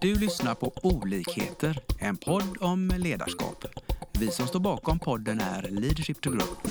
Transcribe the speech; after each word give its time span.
Du 0.00 0.14
lyssnar 0.14 0.54
på 0.54 0.72
Olikheter, 0.82 1.78
en 1.98 2.16
podd 2.16 2.56
om 2.60 2.92
ledarskap. 2.98 3.64
Vi 4.20 4.30
som 4.30 4.46
står 4.46 4.60
bakom 4.60 4.98
podden 4.98 5.40
är 5.40 5.62
Leadership 5.62 6.20
to 6.20 6.30
Group. 6.30 6.68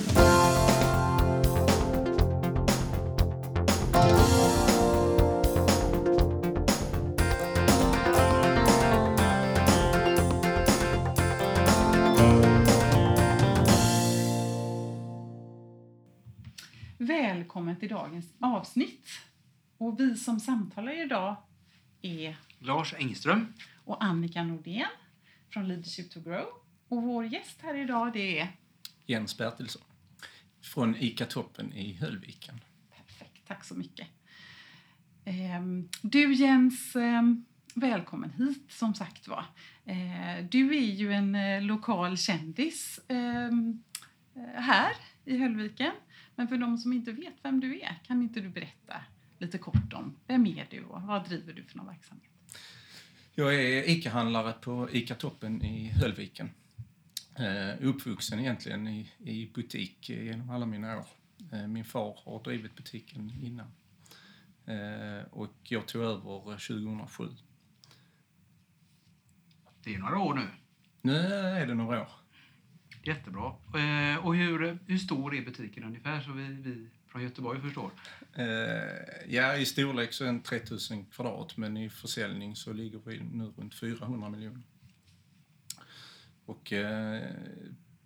Välkommen 16.97 17.79
till 17.79 17.89
dagens 17.89 18.25
avsnitt. 18.39 19.07
Och 19.77 19.99
vi 19.99 20.15
som 20.15 20.39
samtalar 20.39 21.05
idag 21.05 21.35
är 22.01 22.37
Lars 22.59 22.93
Engström. 22.93 23.53
och 23.83 24.03
Annika 24.03 24.43
Nordén 24.43 24.87
från 25.49 25.67
Leadership 25.67 26.11
to 26.11 26.19
Grow. 26.21 26.45
Och 26.87 27.03
vår 27.03 27.25
gäst 27.25 27.61
här 27.61 27.75
idag 27.75 28.13
det 28.13 28.39
är 28.39 28.47
Jens 29.05 29.37
Bertilsson 29.37 29.81
från 30.61 30.95
ICA 30.95 31.25
Toppen 31.25 31.73
i 31.73 31.93
Höllviken. 31.93 32.59
Perfekt, 32.97 33.47
tack 33.47 33.63
så 33.65 33.75
mycket. 33.75 34.07
Ehm, 35.25 35.89
Du 36.01 36.33
Jens, 36.33 36.95
ehm, 36.95 37.45
välkommen 37.75 38.31
hit 38.31 38.65
som 38.71 38.93
sagt 38.93 39.27
var. 39.27 39.45
Eh, 39.85 40.45
Du 40.51 40.77
är 40.77 40.91
ju 40.93 41.13
en 41.13 41.35
eh, 41.35 41.61
lokal 41.61 42.17
kändis 42.17 42.99
ehm, 43.07 43.83
eh, 44.35 44.61
här 44.61 44.91
i 45.25 45.37
Höllviken. 45.37 45.91
Men 46.35 46.47
för 46.47 46.57
de 46.57 46.77
som 46.77 46.93
inte 46.93 47.11
vet 47.11 47.33
vem 47.43 47.59
du 47.59 47.79
är, 47.79 47.99
kan 48.07 48.21
inte 48.21 48.39
du 48.39 48.49
berätta 48.49 49.01
lite 49.37 49.57
kort 49.57 49.93
om 49.93 50.15
vem 50.27 50.45
är 50.47 50.67
du 50.69 50.83
och 50.83 51.01
vad 51.01 51.25
driver 51.29 51.53
du 51.53 51.63
för 51.63 51.77
någon 51.77 51.87
verksamhet? 51.87 52.31
Jag 53.39 53.55
är 53.55 53.89
ICA-handlare 53.89 54.53
på 54.53 54.89
ICA 54.91 55.15
Toppen 55.15 55.61
i 55.61 55.89
Höllviken. 55.89 56.49
Eh, 57.39 57.87
uppvuxen 57.87 58.39
egentligen 58.39 58.87
i, 58.87 59.11
i 59.17 59.51
butik 59.53 60.09
genom 60.09 60.49
alla 60.49 60.65
mina 60.65 60.97
år. 60.97 61.05
Eh, 61.51 61.67
min 61.67 61.85
far 61.85 62.19
har 62.25 62.43
drivit 62.43 62.75
butiken 62.75 63.33
innan. 63.43 63.67
Eh, 64.65 65.25
och 65.31 65.53
jag 65.63 65.87
tog 65.87 66.01
över 66.01 66.51
2007. 66.51 67.23
Det 69.83 69.95
är 69.95 69.99
några 69.99 70.19
år 70.19 70.33
nu. 70.33 70.47
Nu 71.01 71.17
är 71.33 71.67
det 71.67 71.73
några 71.73 72.01
år. 72.01 72.11
Jättebra. 73.03 73.55
Och 74.21 74.35
hur, 74.35 74.79
hur 74.87 74.97
stor 74.97 75.35
är 75.35 75.45
butiken 75.45 75.83
ungefär 75.83 76.21
så 76.21 76.31
vi, 76.31 76.47
vi 76.47 76.89
från 77.17 77.23
Göteborg 77.23 77.61
förstår? 77.61 77.91
Eh, 78.33 79.33
ja, 79.35 79.55
i 79.55 79.65
storlek 79.65 80.13
så 80.13 80.23
är 80.23 80.27
den 80.27 80.41
3000 80.41 81.05
kvadrat, 81.05 81.57
men 81.57 81.77
i 81.77 81.89
försäljning 81.89 82.55
så 82.55 82.73
ligger 82.73 82.99
vi 83.05 83.19
nu 83.19 83.53
runt 83.57 83.75
400 83.75 84.29
miljoner. 84.29 84.61
Och 86.45 86.73
eh, 86.73 87.21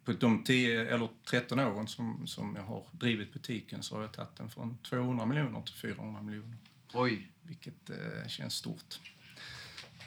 på 0.04 0.12
de 0.12 0.44
10, 0.44 0.94
eller 0.94 1.09
13 1.30 1.59
åren 1.59 1.88
som, 1.88 2.28
som 2.28 2.56
jag 2.56 2.64
har 2.64 2.86
drivit 2.92 3.34
butiken 3.34 3.84
så 3.84 3.95
har 3.95 4.02
jag 4.02 4.14
tagit 4.14 4.36
den 4.36 4.50
från 4.50 4.78
200 4.78 5.26
miljoner 5.26 5.62
till 5.62 5.76
400 5.76 6.22
miljoner, 6.22 6.58
Oj, 6.94 7.32
vilket 7.42 7.89
eh, 7.89 8.28
känns 8.28 8.54
stort. 8.54 9.00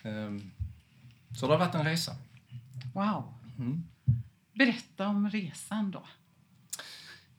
Ehm, 0.03 0.51
så 1.37 1.47
det 1.47 1.53
har 1.53 1.59
varit 1.59 1.75
en 1.75 1.85
resa. 1.85 2.17
Wow! 2.95 3.35
Mm. 3.59 3.85
Berätta 4.53 5.09
om 5.09 5.31
resan 5.31 5.91
då. 5.91 6.07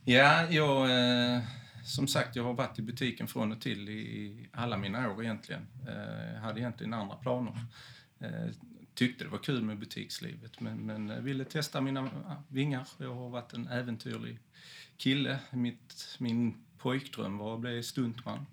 Ja, 0.08 0.48
jag, 0.50 0.86
eh, 1.36 1.42
som 1.84 2.08
sagt, 2.08 2.36
jag 2.36 2.44
har 2.44 2.54
varit 2.54 2.80
i 2.80 2.82
butiken 2.82 3.28
från 3.28 3.52
och 3.52 3.62
till 3.62 3.90
i, 3.90 4.48
alla 4.52 4.78
mina 4.78 5.12
år 5.12 5.24
egentligen. 5.24 5.68
Eh, 5.88 6.34
jag 6.34 6.42
hade 6.42 6.60
egentligen 6.60 6.94
andra 6.94 7.16
planer. 7.16 7.66
Eh, 8.20 8.48
tyckte 8.94 9.24
det 9.24 9.30
var 9.30 9.38
kul 9.38 9.64
med 9.64 9.80
butikslivet 9.80 10.60
men, 10.60 10.78
men 10.78 11.10
eh, 11.10 11.20
ville 11.20 11.46
testa 11.46 11.82
mina 11.82 12.02
ah, 12.02 12.44
vingar. 12.48 12.88
Jag 12.98 13.16
har 13.16 13.30
varit 13.30 13.54
en 13.54 13.68
äventyrlig 13.68 14.40
kille. 14.98 15.40
Mitt, 15.52 16.16
min 16.20 16.66
pojkdröm 16.78 17.38
var 17.38 17.54
att 17.54 17.62
bli 17.62 17.84
stuntman. 17.84 18.46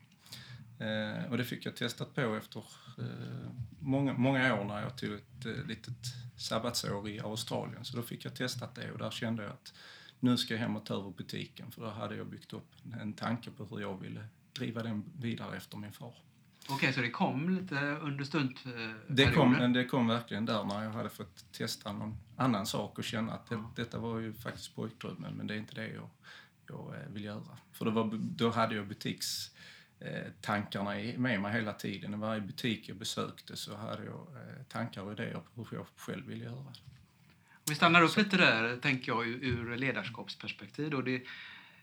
Eh, 0.78 1.30
och 1.30 1.36
det 1.36 1.44
fick 1.44 1.66
jag 1.66 1.76
testat 1.76 2.14
på 2.14 2.34
efter 2.34 2.64
eh, 2.98 3.50
många, 3.78 4.12
många 4.12 4.60
år 4.60 4.64
när 4.64 4.82
jag 4.82 4.96
tog 4.96 5.14
ett 5.14 5.46
eh, 5.46 5.66
litet 5.66 6.06
sabbatsår 6.36 7.08
i 7.08 7.20
Australien. 7.20 7.84
Så 7.84 7.96
då 7.96 8.02
fick 8.02 8.24
jag 8.24 8.34
testat 8.34 8.74
det 8.74 8.92
och 8.92 8.98
där 8.98 9.10
kände 9.10 9.42
jag 9.42 9.52
att 9.52 9.72
nu 10.22 10.36
ska 10.36 10.54
jag 10.54 10.60
hem 10.60 10.76
och 10.76 10.86
ta 10.86 10.94
över 10.94 11.10
butiken 11.10 11.70
för 11.70 11.82
då 11.82 11.90
hade 11.90 12.16
jag 12.16 12.26
byggt 12.26 12.52
upp 12.52 12.72
en, 13.00 13.12
tanke 13.12 13.50
på 13.50 13.64
hur 13.64 13.80
jag 13.80 14.00
ville 14.00 14.24
driva 14.52 14.82
den 14.82 15.04
vidare 15.20 15.56
efter 15.56 15.76
min 15.76 15.92
far. 15.92 16.14
okej 16.68 16.92
så 16.92 17.00
det 17.00 17.10
kom 17.10 17.50
lite 17.50 17.76
under 17.80 18.24
stuntperioden? 18.24 19.04
Det 19.08 19.32
kom, 19.32 19.72
det 19.72 19.84
kom 19.84 20.08
verkligen 20.08 20.46
där 20.46 20.64
när 20.64 20.84
jag 20.84 20.90
hade 20.90 21.10
fått 21.10 21.52
testa 21.52 21.92
någon 21.92 22.16
annan 22.36 22.66
sak 22.66 22.98
och 22.98 23.04
känna 23.04 23.32
att 23.32 23.46
det, 23.46 23.54
Ja. 23.54 23.72
detta 23.76 23.98
var 23.98 24.18
ju 24.18 24.32
faktiskt 24.32 24.74
pojkdrömmen 24.74 25.34
men 25.34 25.46
det 25.46 25.54
är 25.54 25.58
inte 25.58 25.74
det 25.74 25.88
jag, 25.88 26.10
jag 26.68 26.94
eh, 26.94 27.08
vill 27.12 27.24
göra. 27.24 27.58
För 27.72 27.84
det 27.84 27.90
var, 27.90 28.10
då 28.14 28.50
hade 28.50 28.74
jag 28.74 28.86
butiks 28.86 29.50
eh, 30.00 30.26
tankarna 30.40 30.90
med 31.16 31.40
mig 31.40 31.52
hela 31.52 31.72
tiden. 31.72 32.14
I 32.14 32.16
varje 32.16 32.40
butik 32.40 32.88
jag 32.88 32.96
besökte 32.96 33.56
så 33.56 33.76
hade 33.76 34.04
jag 34.04 34.26
eh, 34.36 34.62
tankar 34.68 35.02
och 35.02 35.12
idéer 35.12 35.40
på 35.54 35.64
hur 35.70 35.76
jag 35.76 35.86
själv 35.96 36.26
ville 36.26 36.44
göra 36.44 36.54
det. 36.62 36.91
Om 37.64 37.70
vi 37.70 37.74
stannar 37.74 38.02
upp 38.02 38.16
lite 38.16 38.36
där, 38.36 38.76
tänker 38.76 39.12
jag, 39.12 39.26
ur- 39.26 39.76
ledarskapsperspektiv. 39.76 40.90
Då. 40.90 41.02
Det, 41.02 41.22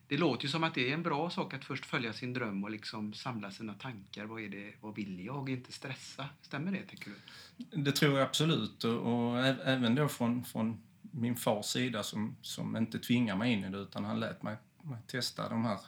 det 0.08 0.18
låter 0.18 0.44
ju 0.44 0.50
som 0.50 0.64
att 0.64 0.76
det 0.76 0.90
är 0.90 0.94
en 0.94 1.04
bra 1.04 1.30
sak 1.30 1.54
att 1.54 1.66
först 1.66 1.86
följa 1.86 2.14
sin 2.14 2.34
dröm 2.34 2.64
och 2.64 2.72
liksom 2.72 3.14
samla 3.14 3.52
sina 3.52 3.74
tankar. 3.74 4.26
Vad, 4.26 4.42
är 4.42 4.50
det, 4.50 4.74
vad 4.82 4.96
vill 4.96 5.26
jag? 5.26 5.50
Inte 5.50 5.72
stressa. 5.72 6.26
Stämmer 6.42 6.72
det, 6.72 6.86
tycker 6.86 7.12
du? 7.12 7.82
Det 7.84 7.92
tror 7.92 8.14
jag 8.20 8.28
absolut. 8.28 8.84
Och, 8.84 9.30
och 9.30 9.40
även 9.46 9.96
då 9.96 10.08
från, 10.08 10.44
från 10.44 10.82
min 11.02 11.36
fars 11.36 11.66
sida 11.66 12.04
som, 12.04 12.36
som 12.42 12.76
inte 12.78 13.00
tvingar 13.00 13.36
mig 13.36 13.54
in 13.54 13.64
i 13.64 13.70
det 13.70 13.78
utan 13.78 14.06
han 14.06 14.20
lät 14.20 14.44
mig, 14.44 14.58
mig 14.82 15.00
testa 15.08 15.50
de 15.50 15.66
här 15.66 15.80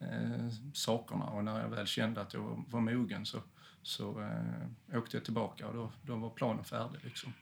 eh, 0.00 0.48
sakerna. 0.74 1.24
Och 1.24 1.44
när 1.44 1.60
jag 1.60 1.68
väl 1.68 1.86
kände 1.86 2.20
att 2.20 2.34
jag 2.34 2.40
var, 2.40 2.64
var 2.68 2.80
mogen 2.80 3.26
så, 3.26 3.42
så 3.82 4.20
eh, 4.20 4.98
åkte 4.98 5.16
jag 5.16 5.24
tillbaka 5.24 5.66
och 5.68 5.74
då, 5.74 5.92
då 6.02 6.16
var 6.16 6.30
planen 6.30 6.64
färdig. 6.64 6.98
Liksom. 7.04 7.32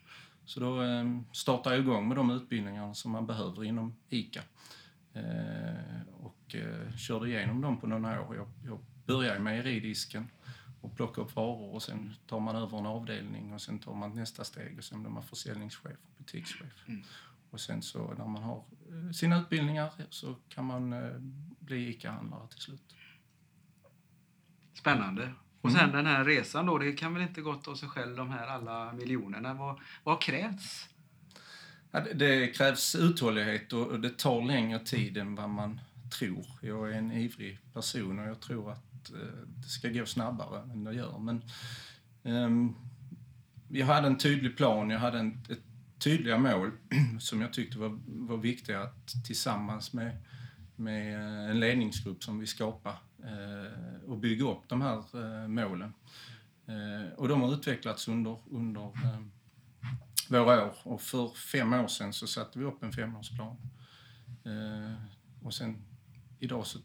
Så 0.48 0.60
då 0.60 0.82
eh, 0.82 1.20
startade 1.32 1.76
jag 1.76 1.84
igång 1.84 2.08
med 2.08 2.16
de 2.16 2.30
utbildningarna 2.30 2.94
som 2.94 3.12
man 3.12 3.26
behöver 3.26 3.64
inom 3.64 3.96
ICA. 4.08 4.42
Eh, 5.12 6.02
och 6.12 6.54
eh, 6.54 6.96
körde 6.96 7.28
igenom 7.28 7.60
dem 7.60 7.80
på 7.80 7.86
några 7.86 8.20
år. 8.20 8.48
Jag, 8.64 8.80
började 9.06 9.36
i 9.36 9.40
mejeridisken 9.40 10.28
och 10.80 10.96
plocka 10.96 11.20
upp 11.20 11.36
varor 11.36 11.74
och 11.74 11.82
sen 11.82 12.14
tar 12.26 12.40
man 12.40 12.56
över 12.56 12.78
en 12.78 12.86
avdelning 12.86 13.52
och 13.52 13.62
sen 13.62 13.78
tar 13.78 13.94
man 13.94 14.14
nästa 14.14 14.44
steg 14.44 14.78
och 14.78 14.84
sen 14.84 15.02
blir 15.02 15.12
man 15.12 15.22
försäljningschef 15.22 15.98
och 16.02 16.14
butikschef. 16.18 16.84
Mm. 16.86 17.02
Och 17.50 17.60
sen 17.60 17.82
så 17.82 18.14
när 18.14 18.26
man 18.26 18.42
har 18.42 18.64
eh, 18.88 19.10
sina 19.12 19.40
utbildningar 19.40 19.92
så 20.10 20.34
kan 20.48 20.64
man 20.64 20.94
bli 21.58 21.88
ICA-handlare 21.88 22.48
till 22.48 22.60
slut. 22.60 22.94
Spännande. 24.74 25.32
Och 25.60 25.72
sen 25.72 25.92
den 25.92 26.06
här 26.06 26.24
resan 26.24 26.66
då, 26.66 26.78
det 26.78 26.92
kan 26.92 27.14
väl 27.14 27.22
inte 27.22 27.40
gått 27.40 27.68
av 27.68 27.74
sig 27.74 27.88
själv 27.88 28.16
de 28.16 28.30
här 28.30 28.46
alla 28.46 28.92
miljonerna. 28.92 29.54
Vad, 29.54 29.80
vad 30.04 30.14
har 30.14 30.20
krävts? 30.20 30.88
Ja, 31.90 32.00
det, 32.00 32.14
det 32.14 32.46
krävs 32.46 32.94
uthållighet 32.94 33.72
och, 33.72 34.00
det 34.00 34.18
tar 34.18 34.42
längre 34.42 34.78
tid 34.78 35.16
än 35.16 35.34
vad 35.34 35.50
man 35.50 35.80
tror. 36.18 36.46
Jag 36.60 36.92
är 36.92 36.98
en 36.98 37.12
ivrig 37.12 37.58
person 37.74 38.18
och 38.18 38.28
jag 38.28 38.40
tror 38.40 38.72
att 38.72 39.10
eh, 39.10 39.18
det 39.56 39.68
ska 39.68 39.88
gå 39.88 40.06
snabbare 40.06 40.62
än 40.62 40.84
det 40.84 40.94
gör. 40.94 41.18
Men 41.18 41.42
ehm, 42.24 42.74
jag 43.68 43.86
hade 43.86 44.06
en 44.06 44.18
tydlig 44.18 44.56
plan, 44.56 44.90
jag 44.90 44.98
hade 44.98 45.18
en, 45.18 45.42
ett 45.50 45.62
tydliga 45.98 46.38
mål 46.38 46.70
som 47.20 47.40
jag 47.40 47.52
tyckte 47.52 47.78
var, 47.78 47.98
var 48.06 48.36
viktiga 48.36 48.80
att 48.80 49.24
tillsammans 49.26 49.92
med, 49.92 50.16
med 50.76 51.14
eh, 51.14 51.50
en 51.50 51.60
ledningsgrupp 51.60 52.24
som 52.24 52.38
vi 52.38 52.46
skapade 52.46 52.94
eh, 52.94 53.00
och 54.06 54.18
bygga 54.18 54.44
upp 54.44 54.68
de 54.68 54.80
här 54.80 54.98
eh, 54.98 55.48
målen. 55.48 55.92
Eh, 56.68 57.12
och 57.16 57.28
de 57.28 57.40
har 57.40 57.54
utvecklats 57.54 58.08
under, 58.08 58.38
under 58.50 58.82
eh, 58.82 59.20
våra 60.28 60.64
år. 60.64 60.74
Och 60.82 61.02
för 61.02 61.28
fem 61.28 61.72
år 61.72 61.88
sedan 61.88 62.12
så 62.12 62.26
satte 62.26 62.58
vi 62.58 62.64
upp 62.64 62.82
en 62.82 62.92
femårsplan. 62.92 63.56
Eh, 64.44 64.94
och 65.42 65.54
sen 65.54 65.76
idag 66.38 66.66
så 66.66 66.78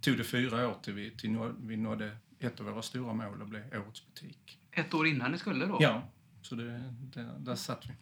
tog 0.00 0.16
det 0.16 0.24
fyra 0.24 0.68
år 0.68 0.76
till 0.82 0.94
vi, 0.94 1.16
till 1.16 1.38
vi 1.58 1.76
nådde 1.76 2.16
ett 2.38 2.60
av 2.60 2.66
våra 2.66 2.82
stora 2.82 3.12
mål 3.12 3.42
och 3.42 3.48
blev 3.48 3.62
årets 3.86 4.06
butik. 4.06 4.58
Ett 4.70 4.94
år 4.94 5.06
innan 5.06 5.32
ni 5.32 5.38
skulle 5.38 5.66
då? 5.66 5.78
Ja, 5.80 6.02
så 6.42 6.54
det, 6.54 6.94
det, 7.00 7.34
där 7.38 7.54
satt 7.54 7.86
vi. 7.86 7.92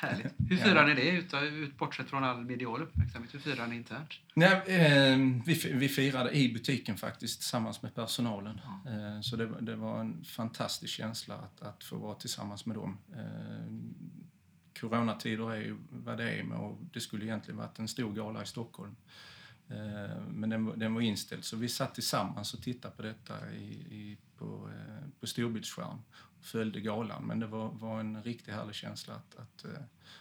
Härligt. 0.00 0.34
Hur 0.50 0.56
firar 0.56 0.86
ni 0.86 0.94
det, 0.94 1.10
ut, 1.10 1.34
ut, 1.34 1.78
bortsett 1.78 2.10
från 2.10 2.24
all 2.24 2.44
medial 2.44 2.82
uppmärksamhet? 2.82 3.34
Hur 3.34 3.38
firar 3.38 3.66
ni 3.66 3.76
internt? 3.76 4.10
Nej, 4.34 4.52
eh, 4.66 5.18
vi, 5.46 5.72
vi 5.74 5.88
firade 5.88 6.30
i 6.30 6.52
butiken 6.52 6.96
faktiskt 6.96 7.40
tillsammans 7.40 7.82
med 7.82 7.94
personalen. 7.94 8.60
Ja. 8.64 8.90
Eh, 8.90 9.20
så 9.20 9.36
det, 9.36 9.46
var- 9.46 9.60
det 9.60 9.76
var 9.76 10.00
en 10.00 10.24
fantastisk 10.24 10.92
känsla 10.94 11.34
att, 11.34 11.62
att 11.62 11.84
få 11.84 11.96
vara 11.96 12.14
tillsammans 12.14 12.66
med 12.66 12.76
dem. 12.76 12.98
Eh, 13.16 13.72
coronatider 14.80 15.52
är 15.52 15.56
ju 15.60 15.76
vad 15.90 16.18
det 16.18 16.30
är 16.30 16.42
med 16.44 16.58
och 16.58 16.78
det 16.92 17.00
skulle 17.00 17.24
egentligen 17.24 17.58
varit 17.58 17.78
en 17.78 17.88
stor 17.88 18.12
gala 18.12 18.42
i 18.42 18.46
Stockholm. 18.46 18.96
Eh, 19.68 20.20
men 20.30 20.50
den, 20.50 20.66
var- 20.66 20.76
den 20.76 20.94
var 20.94 21.00
inställd 21.00 21.44
så 21.44 21.56
vi 21.56 21.68
satt 21.68 21.94
tillsammans 21.94 22.54
och 22.54 22.62
tittade 22.62 22.94
på 22.96 23.02
detta 23.02 23.52
i, 23.52 23.64
i, 23.72 24.16
på, 24.38 24.70
eh, 24.74 25.08
på 25.20 25.26
storbildsskärm. 25.26 25.98
Följde 26.40 26.80
galan. 26.80 27.26
Men 27.26 27.40
det 27.40 27.46
var, 27.46 27.68
var 27.68 28.00
en 28.00 28.22
riktigt 28.22 28.54
härlig 28.54 28.74
känsla 28.74 29.14
att, 29.14 29.36
att 29.36 29.64
uh, 29.64 29.78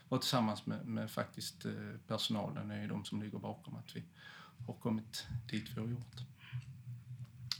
vara 0.09 0.21
tillsammans 0.21 0.65
med, 0.65 0.85
med 0.85 1.11
faktiskt 1.11 1.65
uh, 1.65 1.97
personalen. 2.07 2.67
Det 2.67 2.75
är 2.75 2.87
de 2.87 3.05
som 3.05 3.21
ligger 3.21 3.37
bakom 3.37 3.75
att 3.75 3.95
vi 3.95 4.03
har 4.67 4.73
kommit 4.73 5.27
dit 5.51 5.69
vi 5.75 5.81
har 5.81 5.87
gjort. 5.87 6.15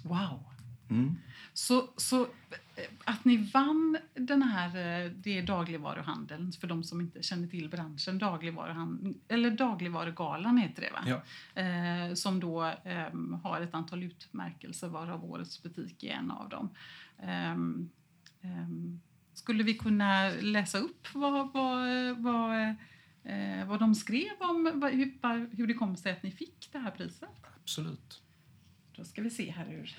Wow! 0.03 0.43
Mm. 0.89 1.17
Så, 1.53 1.89
så 1.97 2.21
eh, 2.21 2.85
att 3.05 3.25
ni 3.25 3.37
vann 3.37 3.97
den 4.13 4.43
här, 4.43 4.67
eh, 4.67 5.11
det 5.11 5.37
är 5.37 5.43
dagligvaruhandeln, 5.43 6.51
för 6.51 6.67
de 6.67 6.83
som 6.83 7.01
inte 7.01 7.23
känner 7.23 7.47
till 7.47 7.69
branschen, 7.69 8.17
dagligvaruhandeln, 8.17 9.19
eller 9.27 9.51
dagligvarugalan 9.51 10.57
heter 10.57 10.81
det 10.81 10.91
va? 10.91 11.03
Ja. 11.05 11.61
Eh, 11.61 12.13
som 12.13 12.39
då 12.39 12.65
eh, 12.65 13.39
har 13.43 13.61
ett 13.61 13.73
antal 13.73 14.03
utmärkelser 14.03 14.87
varav 14.87 15.25
Årets 15.25 15.63
butik 15.63 16.03
är 16.03 16.11
en 16.11 16.31
av 16.31 16.49
dem. 16.49 16.69
Ehm, 17.19 17.89
skulle 19.33 19.63
vi 19.63 19.73
kunna 19.73 20.29
läsa 20.29 20.77
upp 20.77 21.07
vad, 21.13 21.53
vad, 21.53 22.17
vad, 22.17 22.69
eh, 23.23 23.67
vad 23.67 23.79
de 23.79 23.95
skrev 23.95 24.33
om 24.39 24.65
hur, 24.91 25.55
hur 25.57 25.67
det 25.67 25.73
kom 25.73 25.97
sig 25.97 26.11
att 26.11 26.23
ni 26.23 26.31
fick 26.31 26.69
det 26.71 26.79
här 26.79 26.91
priset? 26.91 27.29
Absolut. 27.61 28.21
Då 28.95 29.03
ska 29.03 29.21
vi 29.21 29.29
se 29.29 29.51
här 29.51 29.65
hur 29.65 29.95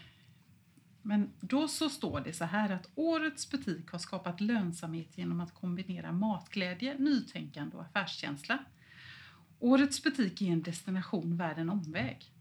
men 1.09 1.31
då 1.41 1.69
så 1.69 1.89
står 1.89 2.21
det 2.21 2.33
så 2.33 2.45
här 2.45 2.71
att 2.71 2.91
årets 2.95 3.51
butik 3.51 3.91
har 3.91 3.99
skapat 3.99 4.41
lönsamhet 4.41 5.19
genom 5.19 5.41
att 5.41 5.55
kombinera 5.55 6.13
matglädje, 6.13 6.99
nytänkande 6.99 7.77
och 7.77 7.83
affärskänsla. 7.83 8.59
Årets 9.59 10.03
butik 10.03 10.43
är 10.43 10.47
en 10.47 10.63
destination 10.63 11.37
värd 11.37 11.59
en 11.59 11.71
omväg. 11.71 12.33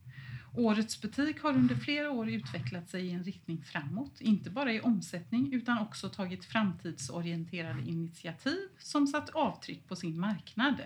Årets 0.54 1.02
butik 1.02 1.42
har 1.42 1.54
under 1.54 1.76
flera 1.76 2.12
år 2.12 2.30
utvecklat 2.30 2.90
sig 2.90 3.06
i 3.06 3.12
en 3.12 3.24
riktning 3.24 3.64
framåt, 3.64 4.22
inte 4.22 4.50
bara 4.50 4.74
i 4.74 4.82
omsättning 4.82 5.54
utan 5.54 5.80
också 5.80 6.10
tagit 6.10 6.46
framtidsorienterade 6.46 7.82
initiativ 7.82 8.68
som 8.80 9.08
satt 9.08 9.30
avtryck 9.30 9.88
på 9.88 9.96
sin 9.96 10.20
marknad. 10.20 10.82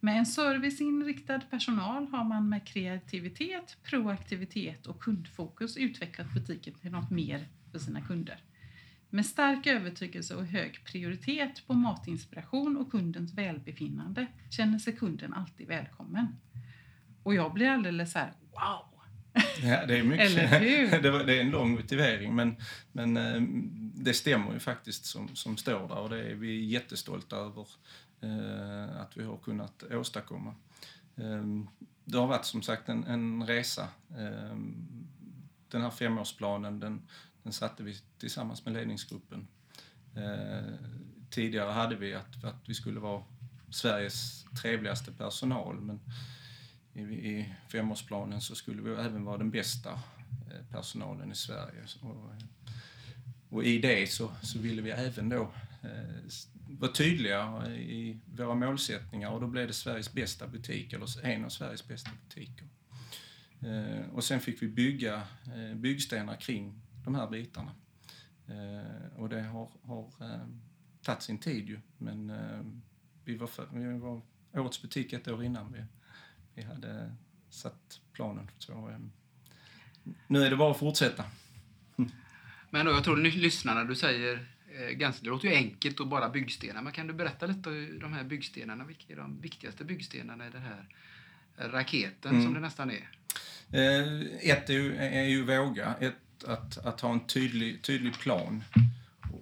Med 0.00 0.18
en 0.18 0.26
serviceinriktad 0.26 1.40
personal 1.40 2.08
har 2.08 2.24
man 2.24 2.48
med 2.48 2.66
kreativitet, 2.66 3.76
proaktivitet 3.82 4.86
och 4.86 5.02
kundfokus 5.02 5.76
utvecklat 5.76 6.34
butiken 6.34 6.74
till 6.74 6.90
något 6.90 7.10
mer 7.10 7.48
för 7.72 7.78
sina 7.78 8.00
kunder. 8.00 8.42
Med 9.10 9.26
stark 9.26 9.66
övertygelse 9.66 10.34
och 10.34 10.46
hög 10.46 10.84
prioritet 10.84 11.66
på 11.66 11.74
matinspiration 11.74 12.76
och 12.76 12.90
kundens 12.90 13.34
välbefinnande 13.34 14.26
känner 14.50 14.78
sig 14.78 14.96
kunden 14.96 15.34
alltid 15.34 15.68
välkommen. 15.68 16.26
Och 17.24 17.34
jag 17.34 17.52
blir 17.52 17.68
alldeles 17.68 18.12
så 18.12 18.18
här, 18.18 18.32
wow! 18.52 18.94
Ja, 19.62 19.86
det 19.86 19.98
är 19.98 20.02
mycket. 20.02 20.26
Eller 20.30 20.60
hur? 20.60 21.02
det, 21.02 21.10
var, 21.10 21.24
det 21.24 21.36
är 21.36 21.40
en 21.40 21.50
lång 21.50 21.70
motivering 21.70 22.34
men, 22.34 22.56
men 22.92 23.16
eh, 23.16 23.42
det 23.94 24.14
stämmer 24.14 24.52
ju 24.52 24.58
faktiskt 24.58 25.04
som, 25.04 25.36
som 25.36 25.56
står 25.56 25.88
där 25.88 25.98
och 25.98 26.10
det 26.10 26.30
är 26.30 26.34
vi 26.34 26.64
jättestolta 26.64 27.36
över 27.36 27.66
eh, 28.20 29.00
att 29.00 29.16
vi 29.16 29.24
har 29.24 29.36
kunnat 29.36 29.82
åstadkomma. 29.82 30.54
Eh, 31.16 31.44
det 32.04 32.18
har 32.18 32.26
varit 32.26 32.44
som 32.44 32.62
sagt 32.62 32.88
en, 32.88 33.04
en 33.04 33.46
resa. 33.46 33.88
Eh, 34.10 34.56
den 35.68 35.82
här 35.82 35.90
femårsplanen 35.90 36.80
den, 36.80 37.02
den 37.42 37.52
satte 37.52 37.82
vi 37.82 37.96
tillsammans 38.18 38.64
med 38.64 38.74
ledningsgruppen. 38.74 39.48
Eh, 40.16 40.74
tidigare 41.30 41.70
hade 41.70 41.96
vi 41.96 42.14
att, 42.14 42.44
att 42.44 42.68
vi 42.68 42.74
skulle 42.74 43.00
vara 43.00 43.22
Sveriges 43.70 44.44
trevligaste 44.62 45.12
personal 45.12 45.80
men 45.80 46.00
i, 46.94 47.00
i 47.00 47.54
femårsplanen 47.68 48.40
så 48.40 48.54
skulle 48.54 48.82
vi 48.82 48.90
även 48.90 49.24
vara 49.24 49.38
den 49.38 49.50
bästa 49.50 49.92
eh, 49.92 50.66
personalen 50.70 51.32
i 51.32 51.34
Sverige. 51.34 51.84
Och, 52.00 52.32
och 53.48 53.64
i 53.64 53.78
det 53.78 54.10
så, 54.10 54.32
så 54.42 54.58
ville 54.58 54.82
vi 54.82 54.90
även 54.90 55.28
då 55.28 55.42
eh, 55.82 56.24
vara 56.68 56.92
tydliga 56.92 57.66
i 57.76 58.20
våra 58.26 58.54
målsättningar 58.54 59.30
och 59.30 59.40
då 59.40 59.46
blev 59.46 59.66
det 59.66 59.72
Sveriges 59.72 60.12
bästa 60.12 60.46
butik, 60.46 60.92
eller 60.92 61.26
en 61.26 61.44
av 61.44 61.48
Sveriges 61.48 61.88
bästa 61.88 62.10
butiker. 62.24 62.66
Eh, 63.60 64.10
och 64.12 64.24
sen 64.24 64.40
fick 64.40 64.62
vi 64.62 64.68
bygga 64.68 65.22
eh, 65.46 65.74
byggstenar 65.76 66.36
kring 66.36 66.80
de 67.04 67.14
här 67.14 67.30
bitarna. 67.30 67.70
Eh, 68.46 69.16
och 69.16 69.28
det 69.28 69.42
har, 69.42 69.70
har 69.82 70.12
eh, 70.20 70.46
tagit 71.02 71.22
sin 71.22 71.38
tid 71.38 71.68
ju, 71.68 71.80
men 71.98 72.30
eh, 72.30 72.60
vi, 73.24 73.36
var 73.36 73.46
för, 73.46 73.68
vi 73.72 73.98
var 73.98 74.20
årets 74.52 74.82
butik 74.82 75.12
ett 75.12 75.28
år 75.28 75.44
innan 75.44 75.72
vi, 75.72 75.84
vi 76.54 76.62
hade 76.62 77.14
satt 77.50 78.00
planen. 78.12 78.50
Så, 78.58 78.98
nu 80.26 80.42
är 80.44 80.50
det 80.50 80.56
bara 80.56 80.70
att 80.70 80.78
fortsätta. 80.78 81.24
Men 82.70 82.86
då, 82.86 82.92
jag 82.92 83.04
tror 83.04 83.16
lyssnarna, 83.16 83.84
du 83.84 83.94
säger 83.94 84.46
eh, 84.78 84.88
ganska, 84.90 85.24
det 85.24 85.30
låter 85.30 85.48
ju 85.48 85.54
enkelt 85.54 86.00
och 86.00 86.06
bara 86.08 86.28
byggstenar, 86.28 86.82
men 86.82 86.92
kan 86.92 87.06
du 87.06 87.12
berätta 87.12 87.46
lite 87.46 87.68
om 87.68 87.98
de 88.00 88.12
här 88.12 88.24
byggstenarna? 88.24 88.84
Vilka 88.84 89.12
är 89.12 89.16
de 89.16 89.40
viktigaste 89.40 89.84
byggstenarna 89.84 90.46
i 90.46 90.50
den 90.50 90.62
här 90.62 90.88
raketen 91.56 92.30
Mm. 92.30 92.44
som 92.44 92.54
det 92.54 92.60
nästan 92.60 92.90
är? 92.90 93.08
Eh, 93.70 94.50
ett 94.50 94.70
är 94.70 94.74
ju, 94.74 94.96
är 94.96 95.22
ju 95.24 95.44
våga, 95.44 95.94
ett, 96.00 96.44
att, 96.46 96.78
att 96.78 97.00
ha 97.00 97.12
en 97.12 97.26
tydlig, 97.26 97.82
tydlig 97.82 98.18
plan 98.18 98.64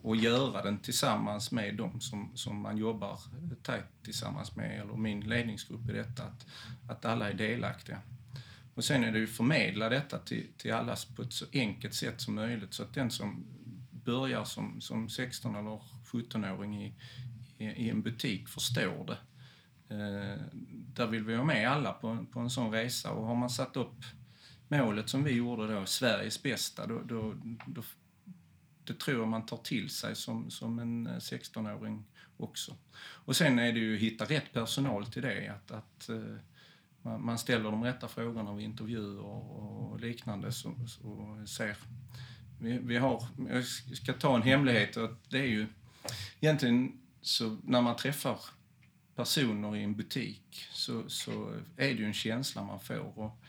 och, 0.02 0.08
och 0.08 0.16
göra 0.16 0.62
den 0.62 0.78
tillsammans 0.78 1.52
med 1.52 1.76
dem 1.76 2.00
som, 2.00 2.30
som 2.34 2.60
man 2.60 2.76
jobbar 2.76 3.18
tajt 3.62 3.84
tillsammans 4.04 4.56
med, 4.56 4.80
eller 4.80 4.94
min 4.96 5.20
ledningsgrupp 5.20 5.88
i 5.90 5.92
detta, 5.92 6.22
att, 6.22 6.46
att 6.88 7.04
alla 7.04 7.30
är 7.30 7.34
delaktiga. 7.34 7.98
Och 8.74 8.84
sen 8.84 9.04
är 9.04 9.12
det 9.12 9.18
ju 9.18 9.26
förmedla 9.26 9.88
detta 9.88 10.18
till, 10.18 10.46
till 10.56 10.72
alla 10.72 10.96
på 11.16 11.22
ett 11.22 11.32
så 11.32 11.44
enkelt 11.52 11.94
sätt 11.94 12.20
som 12.20 12.34
möjligt 12.34 12.74
så 12.74 12.82
att 12.82 12.94
den 12.94 13.10
som 13.10 13.44
börjar 13.90 14.44
som, 14.44 14.80
som 14.80 15.08
16 15.08 15.56
eller 15.56 15.80
17-åring 16.12 16.82
i, 16.84 16.94
i, 17.58 17.64
i 17.64 17.90
en 17.90 18.02
butik 18.02 18.48
förstår 18.48 19.06
det. 19.06 19.18
Eh, 19.94 20.40
där 20.94 21.06
vill 21.06 21.24
vi 21.24 21.36
ha 21.36 21.44
med 21.44 21.70
alla 21.70 21.92
på, 21.92 22.08
en- 22.08 22.26
på 22.26 22.40
en 22.40 22.50
sån 22.50 22.70
resa 22.72 23.10
och 23.10 23.26
har 23.26 23.34
man 23.34 23.50
satt 23.50 23.76
upp 23.76 24.02
målet 24.68 25.08
som 25.08 25.24
vi 25.24 25.32
gjorde 25.32 25.74
då, 25.74 25.86
Sveriges 25.86 26.42
bästa, 26.42 26.86
då, 26.86 27.00
då, 27.02 27.34
då 27.66 27.82
det 28.84 29.00
tror 29.00 29.18
jag 29.18 29.28
man 29.28 29.46
tar 29.46 29.56
till 29.56 29.90
sig 29.90 30.16
som, 30.16 30.50
som 30.50 30.78
en 30.78 31.06
eh, 31.06 31.16
16-åring 31.16 32.04
också. 32.36 32.76
Och 33.00 33.36
sen 33.36 33.58
är 33.58 33.72
det 33.72 33.78
ju 33.78 33.94
att 33.94 34.00
hitta 34.00 34.24
rätt 34.24 34.52
personal 34.52 35.06
till 35.06 35.22
det, 35.22 35.48
att, 35.48 35.70
att 35.70 36.08
eh, 36.08 36.36
man, 37.02 37.24
man 37.24 37.38
ställer 37.38 37.70
de 37.70 37.84
rätta 37.84 38.08
frågorna 38.08 38.54
vid 38.54 38.64
intervjuer 38.64 39.20
och, 39.20 39.92
och 39.92 40.00
liknande 40.00 40.52
så, 40.52 40.74
så 40.86 41.38
ser 41.46 41.76
vi, 42.60 42.78
vi 42.78 42.96
har, 42.96 43.24
jag 43.48 43.64
ska 43.96 44.12
ta 44.12 44.36
en 44.36 44.42
hemlighet, 44.42 44.96
att 44.96 45.30
det 45.30 45.38
är 45.38 45.46
ju 45.46 45.66
egentligen 46.40 47.00
så 47.20 47.56
när 47.64 47.82
man 47.82 47.96
träffar 47.96 48.38
personer 49.14 49.76
i 49.76 49.82
en 49.82 49.94
butik 49.94 50.66
så, 50.72 51.08
så 51.08 51.52
är 51.76 51.88
det 51.88 52.00
ju 52.00 52.04
en 52.04 52.12
känsla 52.12 52.62
man 52.62 52.80
får. 52.80 53.18
Och 53.18 53.42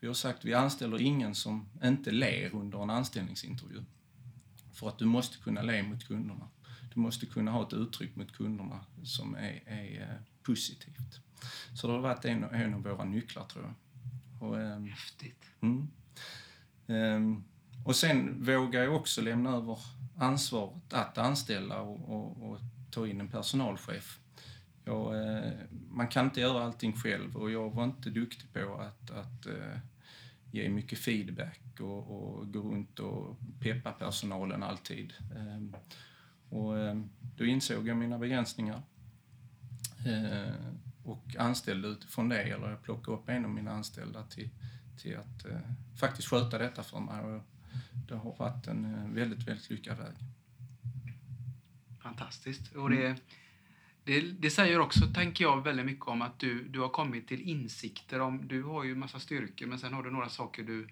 vi 0.00 0.06
har 0.06 0.14
sagt 0.14 0.44
vi 0.44 0.54
anställer 0.54 1.00
ingen 1.00 1.34
som 1.34 1.68
inte 1.84 2.10
ler 2.10 2.54
under 2.54 2.82
en 2.82 2.90
anställningsintervju. 2.90 3.84
För 4.76 4.88
att 4.88 4.98
du 4.98 5.04
måste 5.04 5.38
kunna 5.38 5.62
le 5.62 5.82
mot 5.82 6.04
kunderna. 6.04 6.48
Du 6.94 7.00
måste 7.00 7.26
kunna 7.26 7.50
ha 7.50 7.66
ett 7.66 7.72
uttryck 7.72 8.16
mot 8.16 8.32
kunderna 8.32 8.80
som 9.04 9.34
är, 9.34 9.62
är 9.66 10.00
eh, 10.02 10.22
positivt. 10.42 11.20
Så 11.74 11.86
det 11.86 11.92
har 11.92 12.00
varit 12.00 12.24
en, 12.24 12.44
en 12.44 12.74
av 12.74 12.82
våra 12.82 13.04
nycklar 13.04 13.44
tror 13.44 13.64
jag. 13.64 13.74
Och, 14.48 14.60
ehm, 14.60 14.86
Häftigt. 14.86 15.44
Mm. 15.60 15.88
Ehm, 16.86 17.44
och 17.84 17.96
sen 17.96 18.44
vågar 18.44 18.82
jag 18.82 18.96
också 18.96 19.22
lämna 19.22 19.50
över 19.50 19.78
ansvaret 20.16 20.92
att 20.92 21.18
anställa 21.18 21.80
och, 21.80 22.08
och, 22.08 22.50
och 22.50 22.58
ta 22.90 23.06
in 23.06 23.20
en 23.20 23.28
personalchef. 23.28 24.20
Jag, 24.84 25.36
eh, 25.36 25.52
man 25.90 26.08
kan 26.08 26.24
inte 26.24 26.40
göra 26.40 26.64
allting 26.64 26.92
själv 26.92 27.36
och 27.36 27.50
jag 27.50 27.70
var 27.70 27.84
inte 27.84 28.10
duktig 28.10 28.52
på 28.52 28.74
att, 28.74 29.10
att 29.10 29.46
eh, 29.46 29.78
ge 30.50 30.68
mycket 30.68 30.98
feedback 30.98 31.80
och, 31.80 32.10
och 32.10 32.52
gå 32.52 32.60
runt 32.60 32.98
och 32.98 33.36
peppa 33.60 33.92
personalen 33.92 34.62
alltid. 34.62 35.12
Ehm, 35.36 35.76
och 36.48 36.78
ehm, 36.78 37.10
då 37.36 37.44
insåg 37.44 37.88
jag 37.88 37.96
mina 37.96 38.18
begränsningar 38.18 38.82
eh, 40.06 40.54
och 41.04 41.36
anställde 41.38 41.88
utifrån 41.88 42.28
det, 42.28 42.42
eller 42.42 42.70
jag 42.70 42.82
plockade 42.82 43.16
upp 43.16 43.28
en 43.28 43.44
av 43.44 43.50
mina 43.50 43.70
anställda 43.70 44.22
till, 44.22 44.50
till 44.98 45.16
att 45.16 45.44
eh, 45.44 45.60
faktiskt 45.96 46.28
sköta 46.28 46.58
detta 46.58 46.82
för 46.82 47.00
mig. 47.00 47.20
Och 47.20 47.42
det 48.08 48.14
har 48.14 48.36
varit 48.36 48.66
en 48.66 48.94
eh, 48.94 49.08
väldigt, 49.08 49.48
väldigt 49.48 49.70
lyckad 49.70 49.98
väg. 49.98 50.14
Fantastiskt. 52.02 52.74
Och 52.74 52.90
det, 52.90 53.16
det, 54.06 54.20
det 54.20 54.50
säger 54.50 54.80
också, 54.80 55.06
tänker 55.14 55.44
jag, 55.44 55.64
väldigt 55.64 55.86
mycket 55.86 56.06
om 56.06 56.22
att 56.22 56.38
du, 56.38 56.68
du 56.68 56.80
har 56.80 56.88
kommit 56.88 57.28
till 57.28 57.40
insikter 57.40 58.20
om, 58.20 58.48
du 58.48 58.62
har 58.62 58.84
ju 58.84 58.94
massa 58.94 59.20
styrkor 59.20 59.66
men 59.66 59.78
sen 59.78 59.92
har 59.92 60.02
du 60.02 60.10
några 60.10 60.28
saker 60.28 60.62
du 60.62 60.88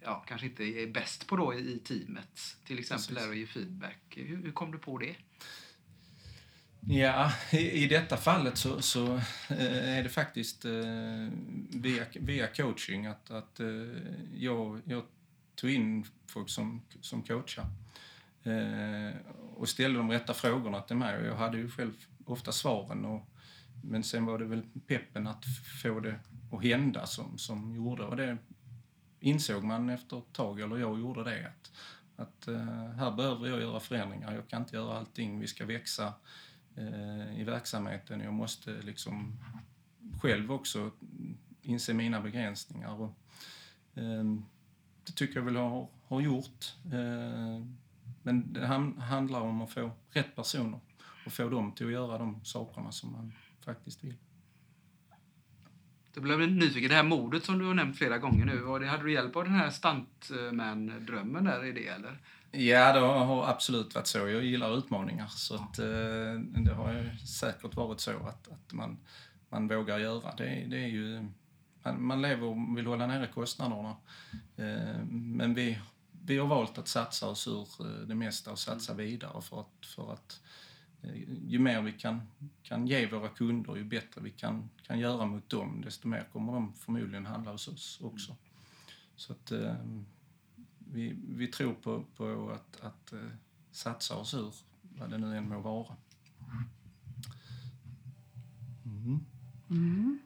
ja, 0.00 0.24
kanske 0.28 0.46
inte 0.46 0.64
är 0.64 0.86
bäst 0.86 1.26
på 1.26 1.36
då 1.36 1.54
i, 1.54 1.78
teamet. 1.78 2.56
Till 2.64 2.78
exempel 2.78 3.14
där 3.14 3.28
att 3.30 3.36
ge 3.36 3.46
feedback. 3.46 3.98
Hur, 4.10 4.42
hur 4.42 4.52
kom 4.52 4.72
du 4.72 4.78
på 4.78 4.98
det? 4.98 5.14
Ja, 6.80 7.32
i, 7.52 7.84
i 7.84 7.86
detta 7.86 8.16
fallet 8.16 8.58
så, 8.58 8.82
så 8.82 9.14
eh, 9.48 9.98
är 9.98 10.02
det 10.02 10.08
faktiskt 10.08 10.64
eh, 10.64 10.72
via, 11.70 12.04
via 12.12 12.46
coaching 12.46 13.06
att, 13.06 13.30
att 13.30 13.60
eh, 13.60 13.66
jag, 14.34 14.80
jag 14.84 15.02
tog 15.54 15.70
in 15.70 16.06
folk 16.26 16.48
som, 16.48 16.82
som 17.00 17.22
coachar. 17.22 17.66
och 19.56 19.68
ställde 19.68 19.98
de 19.98 20.10
rätta 20.10 20.34
frågorna 20.34 20.80
till 20.80 20.96
mig. 20.96 21.24
Jag 21.24 21.36
hade 21.36 21.58
ju 21.58 21.70
själv 21.70 21.92
ofta 22.28 22.52
svaren. 22.52 23.04
Och, 23.04 23.28
men 23.82 24.04
sen 24.04 24.26
var 24.26 24.38
det 24.38 24.44
väl 24.44 24.62
peppen 24.86 25.26
att 25.26 25.44
få 25.82 26.00
det 26.00 26.20
att 26.52 26.62
hända 26.62 27.06
som, 27.06 27.38
som 27.38 27.74
gjorde. 27.74 28.04
Och 28.04 28.16
det 28.16 28.38
insåg 29.20 29.64
man 29.64 29.90
efter 29.90 30.18
ett 30.18 30.32
tag, 30.32 30.60
eller 30.60 30.76
jag 30.76 31.00
gjorde 31.00 31.24
det, 31.24 31.46
att, 31.46 31.72
att 32.16 32.48
eh, 32.48 32.90
här 32.90 33.10
behöver 33.10 33.48
jag 33.48 33.60
göra 33.60 33.80
förändringar. 33.80 34.34
Jag 34.34 34.48
kan 34.48 34.62
inte 34.62 34.76
göra 34.76 34.98
allting. 34.98 35.40
Vi 35.40 35.46
ska 35.46 35.66
växa 35.66 36.14
eh, 36.76 37.40
i 37.40 37.44
verksamheten. 37.44 38.20
Jag 38.20 38.32
måste 38.32 38.70
liksom 38.82 39.38
själv 40.22 40.52
också 40.52 40.90
inse 41.62 41.94
mina 41.94 42.20
begränsningar. 42.20 43.00
Och, 43.00 43.14
eh, 43.94 44.24
det 45.06 45.12
tycker 45.14 45.36
jag 45.36 45.44
väl 45.44 45.54
jag 45.54 45.68
har, 45.68 45.88
har 46.06 46.20
gjort. 46.20 46.74
Eh, 46.84 47.64
men 48.22 48.52
det 48.52 48.66
handlar 48.98 49.40
om 49.40 49.62
att 49.62 49.70
få 49.70 49.90
rätt 50.10 50.36
personer 50.36 50.80
och 51.28 51.34
få 51.34 51.48
dem 51.48 51.72
till 51.72 51.86
att 51.86 51.92
göra 51.92 52.18
de 52.18 52.44
sakerna 52.44 52.92
som 52.92 53.12
man 53.12 53.32
faktiskt 53.64 54.04
vill. 54.04 54.14
Då 56.14 56.20
blev 56.20 56.40
jag 56.40 56.52
nyfiken. 56.52 56.88
Det 56.88 56.94
här 56.94 57.02
mordet 57.02 57.44
som 57.44 57.58
du 57.58 57.64
har 57.64 57.74
nämnt 57.74 57.98
flera 57.98 58.18
gånger 58.18 58.44
nu, 58.44 58.58
var 58.58 58.80
det, 58.80 58.86
hade 58.86 59.02
du 59.02 59.12
hjälp 59.12 59.36
av 59.36 59.44
den 59.44 59.52
här 59.52 59.70
stuntman-drömmen 59.70 61.44
där 61.44 61.64
i 61.64 61.72
det 61.72 61.86
eller? 61.86 62.18
Ja, 62.50 62.92
det 62.92 63.00
har 63.00 63.48
absolut 63.48 63.94
varit 63.94 64.06
så. 64.06 64.18
Jag 64.18 64.44
gillar 64.44 64.78
utmaningar. 64.78 65.26
Så 65.26 65.54
att, 65.54 65.78
eh, 65.78 66.64
det 66.64 66.74
har 66.74 67.16
säkert 67.26 67.74
varit 67.74 68.00
så 68.00 68.10
att, 68.10 68.48
att 68.48 68.72
man, 68.72 68.98
man 69.48 69.68
vågar 69.68 69.98
göra. 69.98 70.34
Det, 70.36 70.66
det 70.70 70.76
är 70.76 70.88
ju, 70.88 71.28
man, 71.82 72.06
man 72.06 72.22
lever 72.22 72.46
och 72.46 72.78
vill 72.78 72.86
hålla 72.86 73.06
nere 73.06 73.26
kostnaderna. 73.26 73.96
Eh, 74.56 75.04
men 75.10 75.54
vi, 75.54 75.78
vi 76.24 76.38
har 76.38 76.46
valt 76.46 76.78
att 76.78 76.88
satsa 76.88 77.28
oss 77.28 77.48
ur 77.48 77.68
eh, 77.80 78.06
det 78.06 78.14
mesta 78.14 78.50
och 78.50 78.58
satsa 78.58 78.94
vidare 78.94 79.42
för 79.42 79.60
att, 79.60 79.86
för 79.86 80.12
att 80.12 80.40
Eh, 81.02 81.10
ju 81.46 81.58
mer 81.58 81.82
vi 81.82 81.92
kan, 81.92 82.20
kan 82.62 82.86
ge 82.86 83.06
våra 83.06 83.28
kunder, 83.28 83.76
ju 83.76 83.84
bättre 83.84 84.20
vi 84.20 84.30
kan, 84.30 84.70
kan 84.86 84.98
göra 84.98 85.26
mot 85.26 85.48
dem, 85.48 85.80
desto 85.84 86.08
mer 86.08 86.28
kommer 86.32 86.52
de 86.52 86.74
förmodligen 86.74 87.26
handla 87.26 87.52
hos 87.52 87.68
oss 87.68 88.00
också. 88.02 88.36
Så 89.16 89.32
att 89.32 89.50
eh, 89.50 89.74
vi, 90.78 91.16
vi 91.28 91.46
tror 91.46 91.74
på, 91.74 92.04
på 92.16 92.50
att, 92.50 92.80
att 92.80 93.12
eh, 93.12 93.18
satsa 93.70 94.16
oss 94.16 94.34
ur 94.34 94.54
vad 94.82 95.10
det 95.10 95.18
nu 95.18 95.36
än 95.36 95.48
må 95.48 95.60
vara. 95.60 95.96
Mm. 98.84 99.20
Mm. 99.70 100.18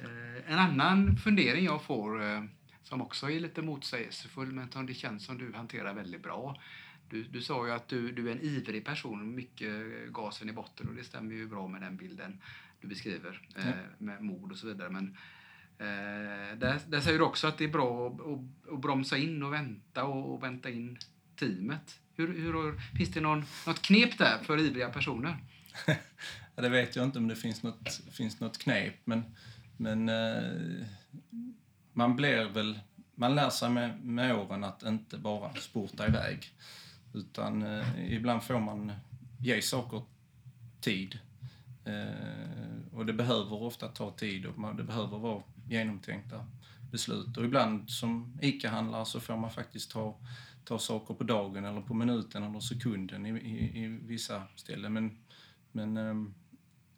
Eh, 0.00 0.52
en 0.52 0.58
annan 0.58 1.16
fundering 1.16 1.64
jag 1.64 1.82
får, 1.82 2.22
eh, 2.22 2.42
som 2.82 3.02
också 3.02 3.30
är 3.30 3.40
lite 3.40 3.62
motsägelsefull, 3.62 4.52
men 4.52 4.70
som 4.70 4.86
det 4.86 4.94
känns 4.94 5.24
som 5.24 5.38
du 5.38 5.52
hanterar 5.52 5.94
väldigt 5.94 6.22
bra, 6.22 6.60
du, 7.10 7.24
du 7.24 7.42
sa 7.42 7.66
ju 7.66 7.72
att 7.72 7.88
du, 7.88 8.12
du 8.12 8.28
är 8.28 8.32
en 8.32 8.40
ivrig 8.40 8.84
person, 8.84 9.34
mycket 9.34 9.86
gasen 10.12 10.48
i 10.48 10.52
botten 10.52 10.88
och 10.88 10.94
det 10.94 11.04
stämmer 11.04 11.34
ju 11.34 11.46
bra 11.46 11.68
med 11.68 11.82
den 11.82 11.96
bilden 11.96 12.40
du 12.80 12.88
beskriver 12.88 13.48
eh, 13.56 13.64
med 13.98 14.22
mod 14.22 14.52
och 14.52 14.58
så 14.58 14.66
vidare. 14.66 14.90
Men 14.90 15.16
eh, 15.78 16.58
där, 16.58 16.80
där 16.88 17.00
säger 17.00 17.18
du 17.18 17.24
också 17.24 17.46
att 17.46 17.58
det 17.58 17.64
är 17.64 17.68
bra 17.68 18.06
att, 18.06 18.20
att, 18.20 18.72
att 18.72 18.80
bromsa 18.80 19.18
in 19.18 19.42
och 19.42 19.52
vänta 19.52 20.04
och, 20.04 20.34
och 20.34 20.42
vänta 20.42 20.70
in 20.70 20.98
teamet. 21.36 22.00
Hur, 22.14 22.38
hur, 22.38 22.80
finns 22.96 23.10
det 23.10 23.20
någon, 23.20 23.44
något 23.66 23.82
knep 23.82 24.18
där 24.18 24.38
för 24.38 24.60
ivriga 24.60 24.90
personer? 24.90 25.36
ja, 26.56 26.62
det 26.62 26.68
vet 26.68 26.96
jag 26.96 27.04
inte 27.04 27.18
om 27.18 27.28
det 27.28 27.36
finns 27.36 27.62
något, 27.62 28.00
finns 28.12 28.40
något 28.40 28.58
knep, 28.58 28.94
men, 29.04 29.22
men 29.76 30.08
eh, 30.08 30.86
man 31.92 32.16
blir 32.16 32.44
väl 32.44 32.78
man 33.20 33.34
lär 33.34 33.50
sig 33.50 33.70
med, 33.70 34.04
med 34.04 34.36
åren 34.36 34.64
att 34.64 34.82
inte 34.82 35.18
bara 35.18 35.54
spurta 35.54 36.06
iväg. 36.06 36.52
Utan 37.12 37.62
eh, 37.62 38.12
ibland 38.12 38.42
får 38.42 38.60
man 38.60 38.92
ge 39.38 39.62
saker 39.62 40.02
tid. 40.80 41.18
Eh, 41.84 42.92
och 42.92 43.06
det 43.06 43.12
behöver 43.12 43.62
ofta 43.62 43.88
ta 43.88 44.10
tid 44.10 44.46
och 44.46 44.58
man, 44.58 44.76
det 44.76 44.84
behöver 44.84 45.18
vara 45.18 45.42
genomtänkta 45.68 46.46
beslut. 46.90 47.36
Och 47.36 47.44
ibland 47.44 47.90
som 47.90 48.38
ICA-handlare 48.42 49.04
så 49.04 49.20
får 49.20 49.36
man 49.36 49.50
faktiskt 49.50 49.90
ta, 49.90 50.18
ta 50.64 50.78
saker 50.78 51.14
på 51.14 51.24
dagen 51.24 51.64
eller 51.64 51.80
på 51.80 51.94
minuten 51.94 52.42
eller 52.42 52.60
sekunden 52.60 53.26
i, 53.26 53.30
i, 53.30 53.84
i 53.84 53.86
vissa 53.86 54.42
ställen. 54.56 54.92
Men, 54.92 55.18
men 55.72 55.96
eh, 55.96 56.14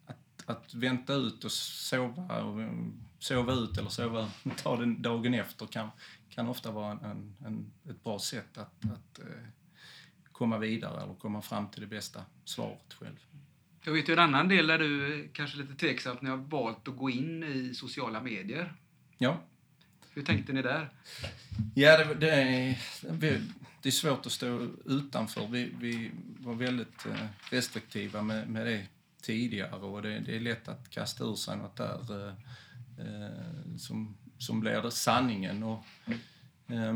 att, 0.05 0.49
att 0.49 0.73
vänta 0.73 1.13
ut 1.13 1.43
och 1.43 1.51
sova, 1.51 2.43
och, 2.43 2.61
ehm, 2.61 3.03
sova 3.19 3.53
ut 3.53 3.77
eller 3.77 3.89
sova, 3.89 4.29
ta 4.63 4.77
den 4.77 5.01
dagen 5.01 5.33
efter 5.33 5.65
kan, 5.65 5.89
kan 6.29 6.47
ofta 6.47 6.71
vara 6.71 6.91
en, 6.91 7.35
en, 7.45 7.71
ett 7.89 8.03
bra 8.03 8.19
sätt 8.19 8.57
att, 8.57 8.85
att 8.85 9.19
eh, 9.19 9.47
komma 10.43 10.57
vidare 10.57 11.03
eller 11.03 11.13
komma 11.13 11.41
fram 11.41 11.67
till 11.67 11.81
det 11.81 11.87
bästa 11.87 12.21
svaret 12.45 12.93
själv. 12.93 13.25
Jag 13.83 13.93
vet 13.93 14.09
ju 14.09 14.13
en 14.13 14.19
annan 14.19 14.47
del 14.47 14.67
där 14.67 14.79
du 14.79 15.29
kanske 15.33 15.57
lite 15.57 15.73
tveksamt 15.73 16.21
när 16.21 16.29
jag 16.29 16.37
valt 16.37 16.87
att 16.87 16.97
gå 16.97 17.09
in 17.09 17.43
i 17.43 17.73
sociala 17.75 18.21
medier. 18.21 18.73
Ja. 19.17 19.41
Hur 20.13 20.23
tänkte 20.23 20.53
ni 20.53 20.61
där? 20.61 20.89
Ja, 21.75 21.97
det, 21.97 22.13
det, 22.13 22.31
är, 22.31 22.77
det 23.81 23.89
är 23.89 23.91
svårt 23.91 24.25
att 24.25 24.31
stå 24.31 24.67
utanför. 24.85 25.47
Vi, 25.47 25.71
vi 25.79 26.11
var 26.39 26.53
väldigt 26.53 27.05
eh, 27.05 27.25
restriktiva 27.51 28.21
med, 28.21 28.49
med 28.49 28.65
det 28.65 28.85
tidigare 29.21 29.75
och 29.75 30.01
det, 30.01 30.19
det, 30.19 30.35
är 30.35 30.39
lätt 30.39 30.67
att 30.67 30.89
kasta 30.89 31.23
ur 31.23 31.35
sig 31.35 31.57
något 31.57 31.75
där 31.75 32.27
eh, 32.27 32.33
eh 33.05 33.75
som, 33.77 34.17
som 34.37 34.59
blir 34.59 34.81
det 34.81 34.91
sanningen. 34.91 35.63
Och, 35.63 35.85
eh, 36.67 36.93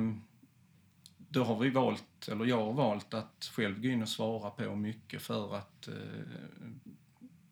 då 1.37 1.43
har 1.43 1.59
vi 1.59 1.69
valt, 1.69 2.27
eller 2.31 2.45
jag 2.45 2.65
har 2.65 2.73
valt 2.73 3.13
att 3.13 3.51
själv 3.55 3.81
gå 3.81 3.87
in 3.87 4.01
och 4.01 4.09
svara 4.09 4.49
på 4.49 4.75
mycket 4.75 5.21
för 5.21 5.55
att 5.55 5.87
eh, 5.87 5.93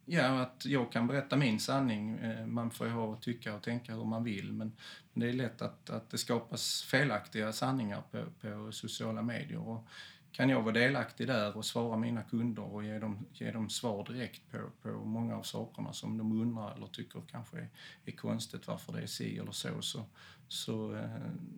Ja, 0.07 0.41
att 0.41 0.65
jag 0.65 0.91
kan 0.91 1.07
berätta 1.07 1.35
min 1.35 1.59
sanning. 1.59 2.17
Eh, 2.17 2.45
man 2.45 2.71
får 2.71 2.87
ju 2.87 2.93
ha 2.93 3.03
och 3.03 3.21
tycka 3.21 3.55
och 3.55 3.63
tänka 3.63 3.93
hur 3.93 4.05
man 4.05 4.23
vill 4.23 4.53
men 4.53 4.71
det 5.13 5.29
är 5.29 5.33
lätt 5.33 5.61
att, 5.61 5.89
att 5.89 6.09
det 6.09 6.17
skapas 6.17 6.83
felaktiga 6.83 7.53
sanningar 7.53 8.03
på, 8.11 8.25
på 8.41 8.71
sociala 8.71 9.21
medier. 9.21 9.67
Och 9.67 9.87
kan 10.35 10.49
jag 10.49 10.61
vara 10.61 10.73
delaktig 10.73 11.27
där 11.27 11.57
och 11.57 11.65
svara 11.65 11.97
mina 11.97 12.23
kunder 12.23 12.63
och 12.63 12.83
ge 12.83 12.99
dem, 12.99 13.25
ge 13.33 13.51
dem 13.51 13.69
svar 13.69 14.05
direkt 14.05 14.51
på, 14.51 14.57
på 14.81 14.89
många 14.89 15.35
av 15.35 15.43
sakerna 15.43 15.93
som 15.93 16.17
de 16.17 16.41
undrar 16.41 16.75
eller 16.75 16.87
tycker 16.87 17.21
kanske 17.31 17.57
är, 17.57 17.69
är 18.05 18.11
konstigt 18.11 18.67
varför 18.67 18.93
det 18.93 19.01
är 19.01 19.07
si 19.07 19.37
eller 19.37 19.51
så, 19.51 19.81
så, 19.81 20.05
så, 20.47 20.95
eh, 20.95 21.09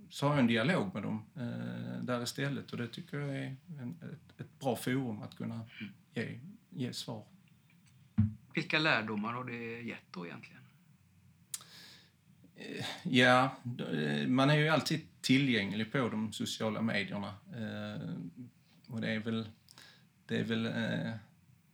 så 0.09 0.27
har 0.27 0.33
jag 0.33 0.39
en 0.39 0.47
dialog 0.47 0.93
med 0.93 1.03
dem 1.03 1.25
eh, 1.35 2.03
där 2.03 2.23
istället 2.23 2.71
och 2.71 2.77
det 2.77 2.87
tycker 2.87 3.19
jag 3.19 3.37
är 3.37 3.55
en, 3.79 3.97
ett, 4.01 4.41
ett 4.41 4.59
bra 4.59 4.75
forum 4.75 5.21
att 5.21 5.37
kunna 5.37 5.61
ge, 6.13 6.39
ge 6.69 6.93
svar. 6.93 7.23
Vilka 8.53 8.79
lärdomar 8.79 9.33
har 9.33 9.43
det 9.43 9.81
gett 9.81 10.11
då 10.11 10.25
egentligen? 10.25 10.61
Eh, 12.55 12.85
ja, 13.03 13.55
man 14.27 14.49
är 14.49 14.57
ju 14.57 14.67
alltid 14.67 15.01
tillgänglig 15.21 15.91
på 15.91 16.09
de 16.09 16.33
sociala 16.33 16.81
medierna. 16.81 17.33
Och 18.87 19.01
det 19.01 19.09
är 19.09 19.19
väl, 19.19 19.49
det 20.25 20.39
är 20.39 20.43
väl 20.43 20.65
eh, 20.65 21.13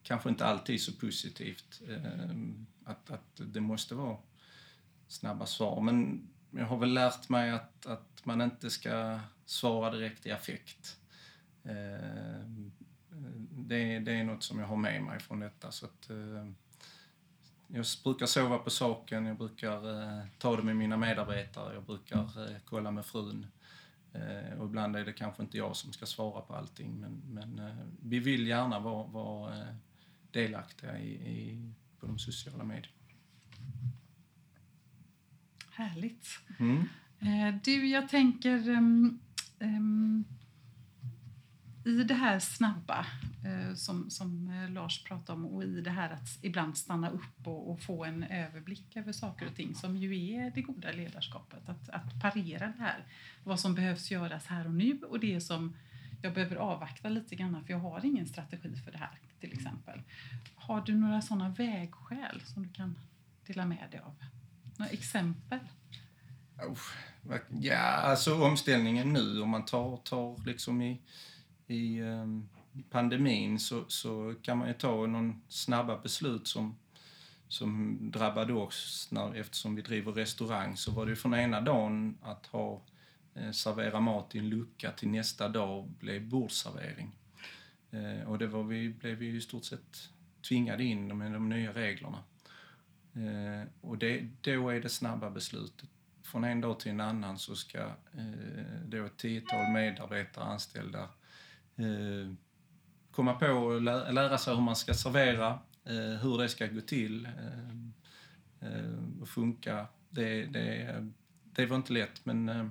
kanske 0.03 0.29
inte 0.29 0.45
alltid 0.45 0.81
så 0.81 0.93
positivt 0.93 1.81
eh, 1.89 2.29
att, 2.85 3.11
att 3.11 3.41
det 3.53 3.61
måste 3.61 3.95
vara 3.95 4.17
snabba 5.07 5.45
svar. 5.45 5.81
Men 5.81 6.27
jag 6.51 6.65
har 6.65 6.77
väl 6.77 6.93
lärt 6.93 7.29
mig 7.29 7.51
att, 7.51 7.85
att 7.85 8.25
man 8.25 8.41
inte 8.41 8.69
ska 8.69 9.19
svara 9.45 9.91
direkt 9.91 10.25
i 10.25 10.31
affekt. 10.31 10.99
Eh, 11.63 12.47
det, 13.51 13.99
det 13.99 14.13
är 14.13 14.23
något 14.23 14.43
som 14.43 14.59
jag 14.59 14.67
har 14.67 14.75
med 14.75 15.03
mig 15.03 15.19
från 15.19 15.39
detta. 15.39 15.71
Så 15.71 15.85
att, 15.85 16.09
eh, 16.09 16.47
jag 17.67 17.85
brukar 18.03 18.25
sova 18.25 18.57
på 18.57 18.69
saken, 18.69 19.25
jag 19.25 19.37
brukar 19.37 20.01
eh, 20.01 20.25
ta 20.37 20.55
det 20.55 20.63
med 20.63 20.75
mina 20.75 20.97
medarbetare, 20.97 21.73
jag 21.73 21.83
brukar 21.83 22.49
eh, 22.49 22.57
kolla 22.65 22.91
med 22.91 23.05
frun. 23.05 23.47
Eh, 24.13 24.59
och 24.59 24.65
ibland 24.65 24.95
är 24.95 25.05
det 25.05 25.13
kanske 25.13 25.43
inte 25.43 25.57
jag 25.57 25.75
som 25.75 25.93
ska 25.93 26.05
svara 26.05 26.41
på 26.41 26.55
allting 26.55 26.99
men, 26.99 27.21
men 27.29 27.59
eh, 27.59 27.85
vi 28.01 28.19
vill 28.19 28.47
gärna 28.47 28.79
vara, 28.79 29.07
vara 29.07 29.61
eh, 29.61 29.75
delaktiga 30.31 30.99
i, 30.99 31.09
i, 31.09 31.71
på 31.99 32.05
de 32.05 32.19
sociala 32.19 32.63
medierna. 32.63 32.97
Härligt. 35.71 36.27
Mm. 36.59 36.83
Du, 37.63 37.87
jag 37.87 38.09
tänker 38.09 38.69
um, 38.69 39.19
um, 39.59 40.25
i 41.85 42.03
det 42.03 42.13
här 42.13 42.39
snabba 42.39 43.05
eh, 43.45 43.75
som, 43.75 44.09
som 44.09 44.49
eh, 44.49 44.69
Lars 44.69 45.03
pratade 45.03 45.39
om 45.39 45.45
och 45.45 45.63
i 45.63 45.81
det 45.81 45.89
här 45.89 46.09
att 46.09 46.39
ibland 46.41 46.77
stanna 46.77 47.09
upp 47.09 47.47
och, 47.47 47.71
och, 47.71 47.81
få 47.81 48.05
en 48.05 48.23
överblick 48.23 48.95
över 48.95 49.11
saker 49.11 49.47
och 49.47 49.55
ting 49.55 49.75
som 49.75 49.97
ju 49.97 50.33
är 50.33 50.51
det 50.51 50.61
goda 50.61 50.91
ledarskapet. 50.91 51.69
Att, 51.69 51.89
att 51.89 52.21
parera 52.21 52.67
det 52.67 52.83
här, 52.83 53.05
vad 53.43 53.59
som 53.59 53.75
behövs 53.75 54.11
göras 54.11 54.45
här 54.45 54.67
och 54.67 54.73
nu 54.73 54.99
och 55.09 55.19
det 55.19 55.41
som 55.41 55.75
jag 56.21 56.33
behöver 56.33 56.55
avvakta 56.55 57.09
lite 57.09 57.35
grann 57.35 57.63
för 57.65 57.73
jag 57.73 57.79
har 57.79 58.05
ingen 58.05 58.27
strategi 58.27 58.75
för 58.75 58.91
det 58.91 58.97
här 58.97 59.19
till 59.39 59.53
exempel. 59.53 60.01
Har 60.55 60.81
du 60.81 60.95
några 60.95 61.21
sådana 61.21 61.49
vägskäl 61.49 62.41
som 62.45 62.63
du 62.63 62.69
kan 62.69 62.99
dela 63.47 63.65
med 63.65 63.87
dig 63.91 63.99
av? 63.99 64.15
Några 64.77 64.91
exempel? 64.91 65.59
Ja, 67.61 67.79
alltså 67.79 68.43
omställningen 68.43 69.13
nu 69.13 69.41
om 69.41 69.49
man 69.49 69.65
tar, 69.65 69.97
tar 69.97 70.45
liksom 70.45 70.81
i 70.81 71.01
i, 71.67 71.99
ehm, 71.99 72.49
pandemin 72.89 73.59
så, 73.59 73.83
så 73.87 74.35
kan 74.41 74.57
man 74.57 74.67
ju 74.67 74.73
ta 74.73 75.05
någon 75.05 75.41
snabba 75.47 75.97
beslut 75.97 76.47
som, 76.47 76.75
som 77.47 77.97
drabbade 78.11 78.53
oss 78.53 79.07
när, 79.11 79.35
eftersom 79.35 79.75
vi 79.75 79.81
driver 79.81 80.11
restaurang 80.11 80.77
så 80.77 80.91
var 80.91 81.05
det 81.05 81.15
från 81.15 81.33
ena 81.33 81.61
dagen 81.61 82.17
att 82.21 82.45
ha 82.45 82.81
eh, 83.33 83.51
servera 83.51 83.99
mat 83.99 84.35
i 84.35 84.39
en 84.39 84.49
lucka 84.49 84.91
till 84.91 85.09
nästa 85.09 85.49
dag 85.49 85.87
blev 85.99 86.29
bordsservering. 86.29 87.11
Eh, 87.91 88.27
och 88.27 88.37
det 88.37 88.47
var 88.47 88.63
vi, 88.63 88.89
blev 88.89 89.17
vi 89.17 89.35
i 89.35 89.41
stort 89.41 89.65
sett 89.65 90.09
tvingade 90.47 90.83
in 90.83 91.17
med 91.17 91.31
de 91.31 91.49
nya 91.49 91.73
reglerna. 91.73 92.23
Eh, 93.13 93.67
och 93.81 93.97
det, 93.97 94.27
då 94.41 94.69
är 94.69 94.81
det 94.81 94.89
snabba 94.89 95.29
beslutet. 95.29 95.89
Från 96.23 96.43
en 96.43 96.61
dag 96.61 96.79
till 96.79 96.91
en 96.91 97.01
annan 97.01 97.39
så 97.39 97.55
ska 97.55 97.79
eh, 97.79 98.81
då 98.85 99.05
ett 99.05 99.17
tiotal 99.17 99.71
medarbetare 99.73 100.43
anställda 100.43 100.99
eh, 100.99 101.09
Eh, 101.75 102.33
komma 103.11 103.33
på 103.33 103.47
och 103.47 103.81
lä 103.81 104.11
lära 104.11 104.37
sig 104.37 104.55
hur 104.55 104.61
man 104.61 104.75
ska 104.75 104.93
servera, 104.93 105.59
eh, 105.85 106.19
hur 106.21 106.37
det 106.37 106.49
ska 106.49 106.67
gå 106.67 106.81
till 106.81 107.25
eh, 107.25 108.69
eh, 108.69 109.21
och 109.21 109.29
funka. 109.29 109.87
Det, 110.09 110.45
det, 110.45 111.11
det 111.43 111.65
var 111.65 111.75
inte 111.75 111.93
lätt 111.93 112.25
men 112.25 112.49
eh, 112.49 112.67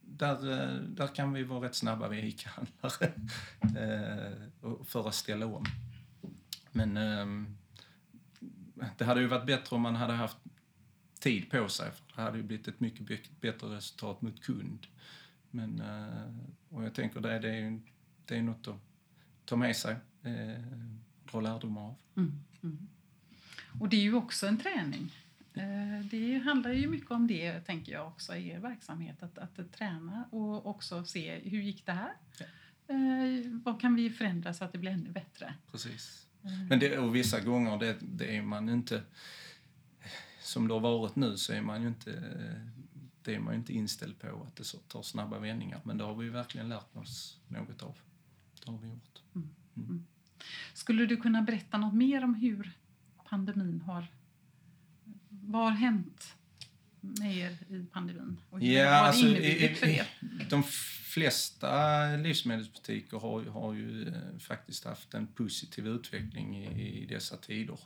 där, 0.00 0.52
eh, 0.52 0.74
där 0.74 1.06
kan 1.06 1.32
vi 1.32 1.42
vara 1.42 1.66
rätt 1.66 1.74
snabba 1.74 2.08
vi 2.08 2.26
ICA-handlare 2.26 3.12
för 4.84 5.08
att 5.08 5.14
ställa 5.14 5.46
om. 5.46 5.64
Men 6.72 6.94
det 8.98 9.04
hade 9.04 9.20
ju 9.20 9.26
varit 9.26 9.46
bättre 9.46 9.76
om 9.76 9.82
man 9.82 9.96
hade 9.96 10.12
haft 10.12 10.36
tid 11.20 11.50
på 11.50 11.68
sig. 11.68 11.90
För 11.90 12.16
det 12.16 12.22
hade 12.22 12.36
ju 12.36 12.42
blivit 12.42 12.68
ett 12.68 12.80
mycket 12.80 13.40
bättre 13.40 13.76
resultat 13.76 14.22
mot 14.22 14.42
kund. 14.42 14.86
Men, 15.56 15.80
eh, 15.80 16.76
och 16.76 16.84
jag 16.84 16.94
tänker 16.94 17.20
det, 17.20 17.38
det 17.38 17.56
är, 17.56 17.80
det 18.24 18.36
är 18.36 18.42
något 18.42 18.68
att 18.68 18.80
ta 19.44 19.56
med 19.56 19.76
sig, 19.76 19.96
eh, 20.22 20.62
dra 21.30 21.40
lärdomar 21.40 21.82
av. 21.82 21.94
Mm, 22.16 22.44
mm. 22.62 22.88
Och 23.80 23.88
det 23.88 23.96
är 23.96 24.00
ju 24.00 24.14
också 24.14 24.46
en 24.46 24.58
träning. 24.58 25.12
Eh, 25.54 26.06
det 26.10 26.38
handlar 26.38 26.70
ju 26.70 26.88
mycket 26.88 27.10
om 27.10 27.26
det, 27.26 27.60
tänker 27.60 27.92
jag 27.92 28.08
också, 28.08 28.34
i 28.34 28.48
er 28.48 28.58
verksamhet. 28.58 29.22
Att, 29.22 29.38
att 29.38 29.72
träna 29.72 30.24
och 30.30 30.66
också 30.66 31.04
se 31.04 31.38
hur 31.38 31.60
gick 31.60 31.86
det 31.86 31.92
här? 31.92 32.12
Ja. 32.38 32.46
Vad 33.64 33.80
kan 33.80 33.94
vi 33.94 34.10
förändra 34.10 34.54
så 34.54 34.64
att 34.64 34.72
det 34.72 34.78
blir 34.78 34.90
ännu 34.90 35.10
bättre? 35.10 35.54
Precis. 35.70 36.26
Men 36.68 36.78
det, 36.78 36.98
och 36.98 37.16
vissa 37.16 37.40
gånger 37.40 37.78
det, 37.78 37.96
det 38.00 38.36
är 38.36 38.42
man 38.42 38.68
inte... 38.68 39.02
Som 40.40 40.68
det 40.68 40.74
har 40.74 40.80
varit 40.80 41.16
nu 41.16 41.36
så 41.36 41.52
är 41.52 41.62
man 41.62 41.82
ju 41.82 41.88
inte, 41.88 42.10
det 43.26 43.34
är 43.34 43.38
man 43.38 43.54
inte 43.54 43.72
inställd 43.72 44.18
på 44.18 44.46
att 44.46 44.56
det 44.56 44.88
tar 44.88 45.02
snabba 45.02 45.38
vändningar. 45.38 45.80
Men 45.84 45.98
det 45.98 46.04
har 46.04 46.14
vi 46.14 46.28
verkligen 46.28 46.68
lärt 46.68 46.96
oss 46.96 47.38
något 47.48 47.82
av. 47.82 47.98
Det 48.64 48.70
har 48.70 48.78
vi 48.78 48.88
gjort. 48.88 49.22
Mm. 49.34 49.48
Mm. 49.76 49.88
mm. 49.88 50.06
Skulle 50.74 51.06
du 51.06 51.16
kunna 51.16 51.42
berätta 51.42 51.78
något 51.78 51.94
mer 51.94 52.24
om 52.24 52.34
hur 52.34 52.72
pandemin 53.24 53.80
har... 53.80 54.06
Vad 55.28 55.64
har 55.64 55.70
hänt 55.70 56.34
med 57.00 57.36
er 57.36 57.50
i 57.50 57.86
pandemin? 57.92 58.36
Och 58.50 58.60
hur 58.60 58.72
ja, 58.72 58.88
har 58.90 59.06
alltså, 59.06 59.26
det 59.26 59.78
för 59.78 59.86
er? 59.86 60.06
De 60.50 60.62
flesta 61.14 62.06
livsmedelsbutiker 62.16 63.18
har, 63.18 63.44
har 63.44 63.74
ju 63.74 64.08
eh, 64.08 64.38
faktiskt 64.38 64.84
haft 64.84 65.14
en 65.14 65.26
positiv 65.26 65.86
utveckling 65.86 66.56
i, 66.56 67.02
i 67.02 67.06
dessa 67.06 67.36
tider. 67.36 67.78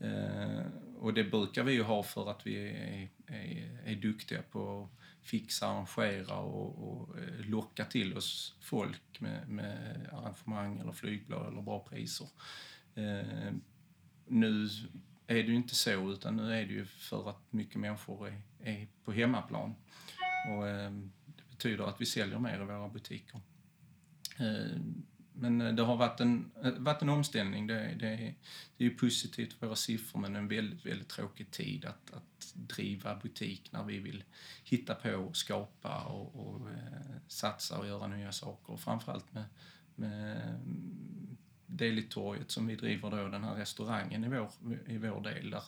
Eh, 0.00 0.66
och 0.98 1.14
det 1.14 1.24
brukar 1.24 1.64
vi 1.64 1.72
ju 1.72 1.82
ha 1.82 2.02
för 2.02 2.30
att 2.30 2.46
vi 2.46 2.68
är, 2.68 3.08
är, 3.26 3.80
är 3.84 3.96
duktiga 3.96 4.42
på 4.42 4.82
att 4.82 5.26
fixa, 5.26 5.66
arrangera 5.66 6.36
och, 6.36 6.88
och 6.88 7.18
eh, 7.18 7.40
locka 7.40 7.84
till 7.84 8.16
oss 8.16 8.56
folk 8.60 9.20
med, 9.20 9.48
med 9.48 10.08
arrangemang 10.12 10.78
eller 10.78 10.92
flygblad 10.92 11.52
eller 11.52 11.62
bra 11.62 11.80
priser. 11.80 12.28
Eh, 12.94 13.52
nu 14.26 14.68
är 15.26 15.34
det 15.34 15.48
ju 15.48 15.54
inte 15.54 15.74
så, 15.74 16.12
utan 16.12 16.36
nu 16.36 16.54
är 16.54 16.66
det 16.66 16.72
ju 16.72 16.84
för 16.84 17.30
att 17.30 17.52
mycket 17.52 17.76
människor 17.76 18.28
är, 18.28 18.42
är 18.60 18.88
på 19.04 19.12
hemmaplan. 19.12 19.74
Och, 20.50 20.64
det 21.26 21.50
betyder 21.50 21.84
att 21.84 22.00
vi 22.00 22.06
säljer 22.06 22.38
mer 22.38 22.62
i 22.62 22.64
våra 22.64 22.88
butiker. 22.88 23.40
Men 25.40 25.60
eh, 25.60 25.74
det 25.74 25.82
har 25.82 25.96
varit 25.96 26.20
en, 26.20 26.50
eh, 26.64 26.72
varit 26.72 27.02
en 27.02 27.08
omställning. 27.08 27.66
Det, 27.66 27.74
det, 27.74 28.34
det 28.76 28.84
är 28.84 28.88
ju 28.88 28.96
positivt 28.96 29.52
för 29.52 29.66
våra 29.66 29.76
siffror 29.76 30.20
men 30.20 30.36
en 30.36 30.48
väldigt, 30.48 30.86
väldigt 30.86 31.08
tråkig 31.08 31.50
tid 31.50 31.84
att, 31.84 32.14
att 32.14 32.52
driva 32.54 33.16
butik 33.16 33.72
när 33.72 33.84
vi 33.84 33.98
vill 33.98 34.24
hitta 34.64 34.94
på, 34.94 35.10
och 35.10 35.36
skapa 35.36 36.04
och, 36.04 36.48
och 36.48 36.70
eh, 36.70 37.16
satsa 37.28 37.78
och 37.78 37.86
göra 37.86 38.06
nya 38.06 38.32
saker. 38.32 38.72
Och 38.72 38.80
framförallt 38.80 39.34
med, 39.34 39.44
med 39.94 40.42
mm, 40.48 41.36
Delitorget 41.66 42.50
som 42.50 42.66
vi 42.66 42.76
driver 42.76 43.10
då, 43.10 43.28
den 43.28 43.44
här 43.44 43.54
restaurangen 43.54 44.24
i 44.24 44.28
vår, 44.28 44.50
i 44.86 44.98
vår 44.98 45.20
del 45.20 45.50
där 45.50 45.62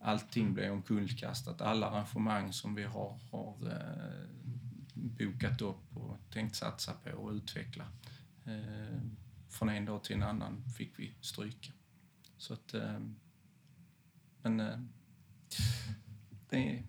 allting 0.00 0.54
blir 0.54 0.70
omkullkastat. 0.70 1.60
Alla 1.60 1.86
arrangemang 1.86 2.52
som 2.52 2.74
vi 2.74 2.82
har, 2.82 3.18
har 3.30 3.56
eh, 3.66 4.28
bokat 4.94 5.62
upp 5.62 5.96
och 5.96 6.18
tänkt 6.32 6.56
satsa 6.56 6.92
på 6.92 7.10
och 7.10 7.32
utveckla. 7.32 7.84
Eh, 8.46 8.98
från 9.48 9.68
en 9.68 9.84
dag 9.84 10.04
till 10.04 10.16
en 10.16 10.22
annan 10.22 10.64
fick 10.76 10.98
vi 10.98 11.14
stryka. 11.20 11.72
Så 12.36 12.54
att, 12.54 12.74
eh, 12.74 13.00
men 14.42 14.60
eh, 14.60 14.78
det, 16.50 16.82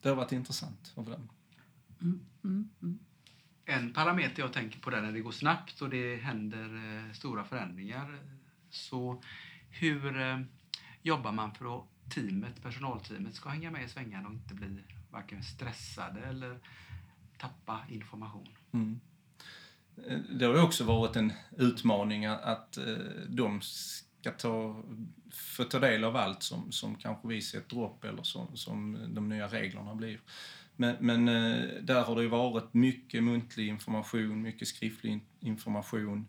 det 0.00 0.08
har 0.08 0.16
varit 0.16 0.32
intressant 0.32 0.92
att 0.96 1.04
bedöma. 1.04 1.28
Mm, 2.00 2.26
mm, 2.44 2.70
mm. 2.82 2.98
En 3.64 3.92
parameter 3.92 4.42
jag 4.42 4.52
tänker 4.52 4.80
på 4.80 4.90
där 4.90 5.02
när 5.02 5.12
det 5.12 5.20
går 5.20 5.32
snabbt 5.32 5.80
och 5.82 5.90
det 5.90 6.16
händer 6.16 6.96
eh, 7.06 7.12
stora 7.12 7.44
förändringar. 7.44 8.18
Så 8.70 9.22
hur 9.70 10.20
eh, 10.20 10.40
jobbar 11.02 11.32
man 11.32 11.54
för 11.54 11.78
att 11.78 11.84
teamet, 12.10 12.62
personalteamet 12.62 13.34
ska 13.34 13.48
hänga 13.48 13.70
med 13.70 13.84
i 13.84 13.88
svängarna 13.88 14.28
och 14.28 14.34
inte 14.34 14.54
bli 14.54 14.78
varken 15.10 15.42
stressade 15.42 16.20
eller 16.20 16.60
tappa 17.38 17.84
information. 17.88 18.48
Eh, 19.96 20.18
det 20.18 20.44
har 20.44 20.54
ju 20.54 20.60
också 20.60 20.84
varit 20.84 21.16
en 21.16 21.32
utmaning 21.58 22.24
att 22.24 22.76
eh, 22.76 22.84
de 23.28 23.60
ska 23.62 24.30
ta, 24.30 24.82
få 25.32 25.64
ta 25.64 25.78
del 25.78 26.04
av 26.04 26.16
allt 26.16 26.42
som, 26.42 26.72
som 26.72 26.96
kanske 26.96 27.28
vi 27.28 27.42
sätter 27.42 27.84
upp 27.84 28.04
eller 28.04 28.22
som, 28.22 28.56
som 28.56 28.98
de 29.08 29.28
nya 29.28 29.48
reglerna 29.48 29.94
blir. 29.94 30.20
Men, 30.76 30.96
men 31.00 31.28
eh, 31.28 31.82
där 31.82 32.02
har 32.02 32.16
det 32.16 32.22
ju 32.22 32.28
varit 32.28 32.74
mycket 32.74 33.22
muntlig 33.22 33.68
information, 33.68 34.42
mycket 34.42 34.68
skriftlig 34.68 35.20
information. 35.40 36.26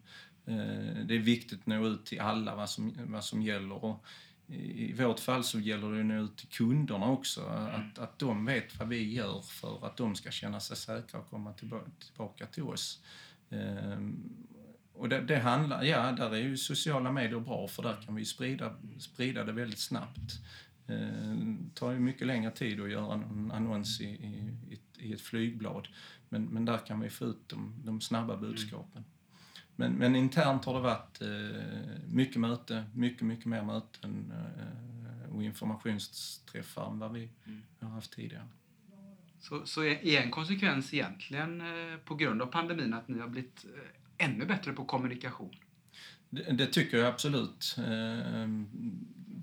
Det 1.06 1.15
är 1.15 1.19
viktigt 1.19 1.60
att 1.60 1.65
nå 1.65 1.88
ut 1.88 2.06
till 2.06 2.19
alla 2.19 2.56
vad 2.56 2.69
som, 2.69 2.93
vad 3.08 3.23
som 3.23 3.41
gäller. 3.41 3.86
Och 3.86 4.06
i 4.47 4.93
vårt 4.93 5.19
fall 5.19 5.43
så 5.43 5.60
gäller 5.60 5.91
det 5.91 5.99
att 5.99 6.06
nå 6.06 6.23
ut 6.23 6.38
till 6.38 6.47
kunderna 6.47 7.12
också. 7.12 7.41
Mm. 7.41 7.65
Att, 7.65 7.99
att 7.99 8.19
de 8.19 8.45
vet 8.45 8.80
vad 8.80 8.88
vi 8.88 9.13
gör 9.13 9.41
för 9.41 9.86
att 9.86 9.97
de 9.97 10.15
ska 10.15 10.32
känna 10.32 10.60
sig 10.60 10.78
säkra 10.78 11.19
och 11.19 11.30
komma 11.30 11.54
tillbaka 11.54 12.45
till 12.45 12.63
oss. 12.63 13.01
Ehm, 13.49 14.45
och 14.93 15.10
det, 15.10 15.21
det, 15.21 15.39
handlar, 15.39 15.84
ja, 15.84 16.12
där 16.12 16.31
är 16.31 16.39
ju 16.39 16.58
sociala 16.58 17.12
medier 17.12 17.39
bra 17.39 17.67
för 17.67 17.84
där 17.84 18.01
kan 18.05 18.15
vi 18.15 18.25
sprida, 18.25 18.75
sprida 18.99 19.43
det 19.43 19.51
väldigt 19.51 19.79
snabbt. 19.79 20.39
Ehm, 20.88 21.58
det 21.63 21.79
tar 21.79 21.91
ju 21.91 21.99
mycket 21.99 22.27
längre 22.27 22.51
tid 22.51 22.81
att 22.81 22.91
göra 22.91 23.13
en 23.13 23.51
annons 23.51 24.01
i, 24.01 24.05
i, 24.05 24.79
i 24.97 25.13
ett 25.13 25.21
flygblad. 25.21 25.88
Men, 26.29 26.43
men 26.43 26.65
där 26.65 26.77
kan 26.77 26.99
vi 26.99 27.10
få 27.10 27.25
ut 27.25 27.49
de, 27.49 27.73
de 27.84 28.01
snabba 28.01 28.38
budskapen. 28.38 29.03
Men, 29.75 29.93
men 29.93 30.15
internt 30.15 30.65
har 30.65 30.73
det 30.73 30.79
varit 30.79 31.21
eh, 31.21 32.08
mycket 32.08 32.41
möte, 32.41 32.86
mycket, 32.93 33.21
mycket 33.21 33.45
mer 33.45 33.63
möten 33.63 34.31
eh, 34.31 35.36
och 35.36 35.43
informationsträffar 35.43 36.91
än 36.91 36.99
vad 36.99 37.13
vi 37.13 37.29
mm. 37.45 37.62
har 37.79 37.89
haft 37.89 38.12
tidigare. 38.12 38.47
Så, 39.39 39.65
så 39.65 39.84
är 39.84 40.21
en 40.21 40.32
konsekvens 40.32 40.93
egentligen 40.93 41.62
eh, 41.62 41.98
på 42.06 42.15
grund 42.15 42.41
av 42.41 42.45
pandemin 42.45 42.93
att 42.93 43.08
ni 43.08 43.19
har 43.19 43.28
blivit 43.28 43.65
eh, 43.65 44.26
ännu 44.26 44.45
bättre 44.45 44.74
på 44.74 44.86
kommunikation? 44.86 45.56
Det, 46.30 46.52
det, 46.52 46.65
tycker 46.65 46.98
jag 46.98 47.08
absolut. 47.08 47.76
Eh, 47.78 48.50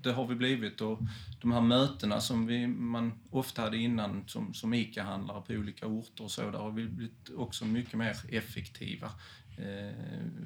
det 0.02 0.12
har 0.12 0.26
vi 0.26 0.34
blivit 0.34 0.80
och 0.80 0.98
de 1.40 1.52
här 1.52 1.60
mötena 1.60 2.20
som 2.20 2.46
vi, 2.46 2.66
man 2.66 3.12
ofta 3.30 3.62
hade 3.62 3.76
innan 3.76 4.24
som, 4.28 4.54
som 4.54 4.74
ICA-handlare 4.74 5.42
på 5.46 5.52
olika 5.52 5.86
orter 5.86 6.24
och 6.24 6.30
så, 6.30 6.50
där 6.50 6.58
har 6.58 6.70
vi 6.70 6.88
blivit 6.88 7.30
också 7.36 7.64
mycket 7.64 7.94
mer 7.94 8.16
effektiva. 8.28 9.10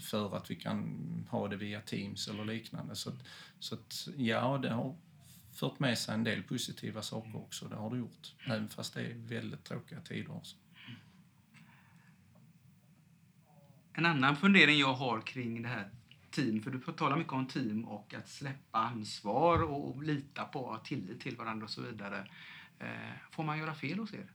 För 0.01 0.37
att 0.37 0.51
vi 0.51 0.55
kan 0.55 1.27
ha 1.31 1.49
det 1.49 1.57
via 1.57 1.81
Teams 1.81 2.29
eller 2.29 2.45
liknande. 2.45 2.97
Så, 2.97 3.13
så 3.59 3.75
att, 3.75 4.09
ja, 4.17 4.59
det 4.59 4.71
har 4.71 4.97
fört 5.57 5.79
med 5.79 5.99
sig 5.99 6.14
en 6.14 6.25
del 6.25 6.42
positiva 6.42 7.03
saker 7.03 7.37
också, 7.37 7.69
det 7.69 7.77
har 7.77 7.90
det 7.90 7.97
gjort. 7.97 8.35
Även 8.45 8.69
fast 8.69 8.95
det 8.95 9.01
är 9.01 9.14
väldigt 9.14 9.64
tråkiga 9.64 10.01
tider 10.01 10.37
också. 10.37 10.57
En 13.92 14.07
annan 14.07 14.37
fundering 14.37 14.79
jag 14.79 14.95
har 14.95 15.21
kring 15.21 15.62
det 15.62 15.69
här 15.69 15.90
team, 16.31 16.62
för 16.62 16.71
du 16.71 16.81
talar 16.92 17.16
mycket 17.16 17.33
om 17.33 17.47
team 17.47 17.85
och 17.85 18.14
att 18.14 18.29
släppa 18.29 18.79
ansvar 18.79 19.62
och 19.62 20.03
lita 20.03 20.45
på 20.45 20.61
och 20.61 20.71
ha 20.71 20.79
tillit 20.79 21.21
till 21.21 21.37
varandra 21.37 21.64
och 21.64 21.71
så 21.71 21.83
vidare. 21.83 22.29
Eh, 22.79 22.87
får 23.31 23.42
man 23.45 23.59
göra 23.59 23.75
fel 23.75 23.99
hos 23.99 24.14
er? 24.14 24.31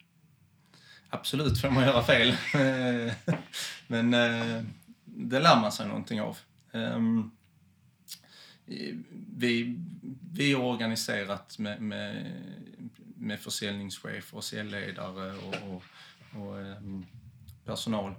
Absolut 1.09 1.61
får 1.61 1.69
man 1.69 1.83
göra 1.83 2.03
fel. 2.03 2.37
Men 3.87 4.13
eh, 4.13 4.63
det 5.05 5.39
lär 5.39 5.61
man 5.61 5.71
sig 5.71 5.87
någonting 5.87 6.21
av. 6.21 6.37
Um, 6.71 7.31
vi, 8.65 9.79
vi 10.33 10.51
är 10.51 10.59
organiserat 10.59 11.59
med, 11.59 11.81
med, 11.81 12.31
med 13.15 13.39
försäljningschefer 13.39 14.37
och 14.37 14.43
säljledare 14.43 15.33
och, 15.33 15.55
och, 15.69 15.83
och 16.41 16.61
ehm, 16.61 17.05
personal 17.65 18.15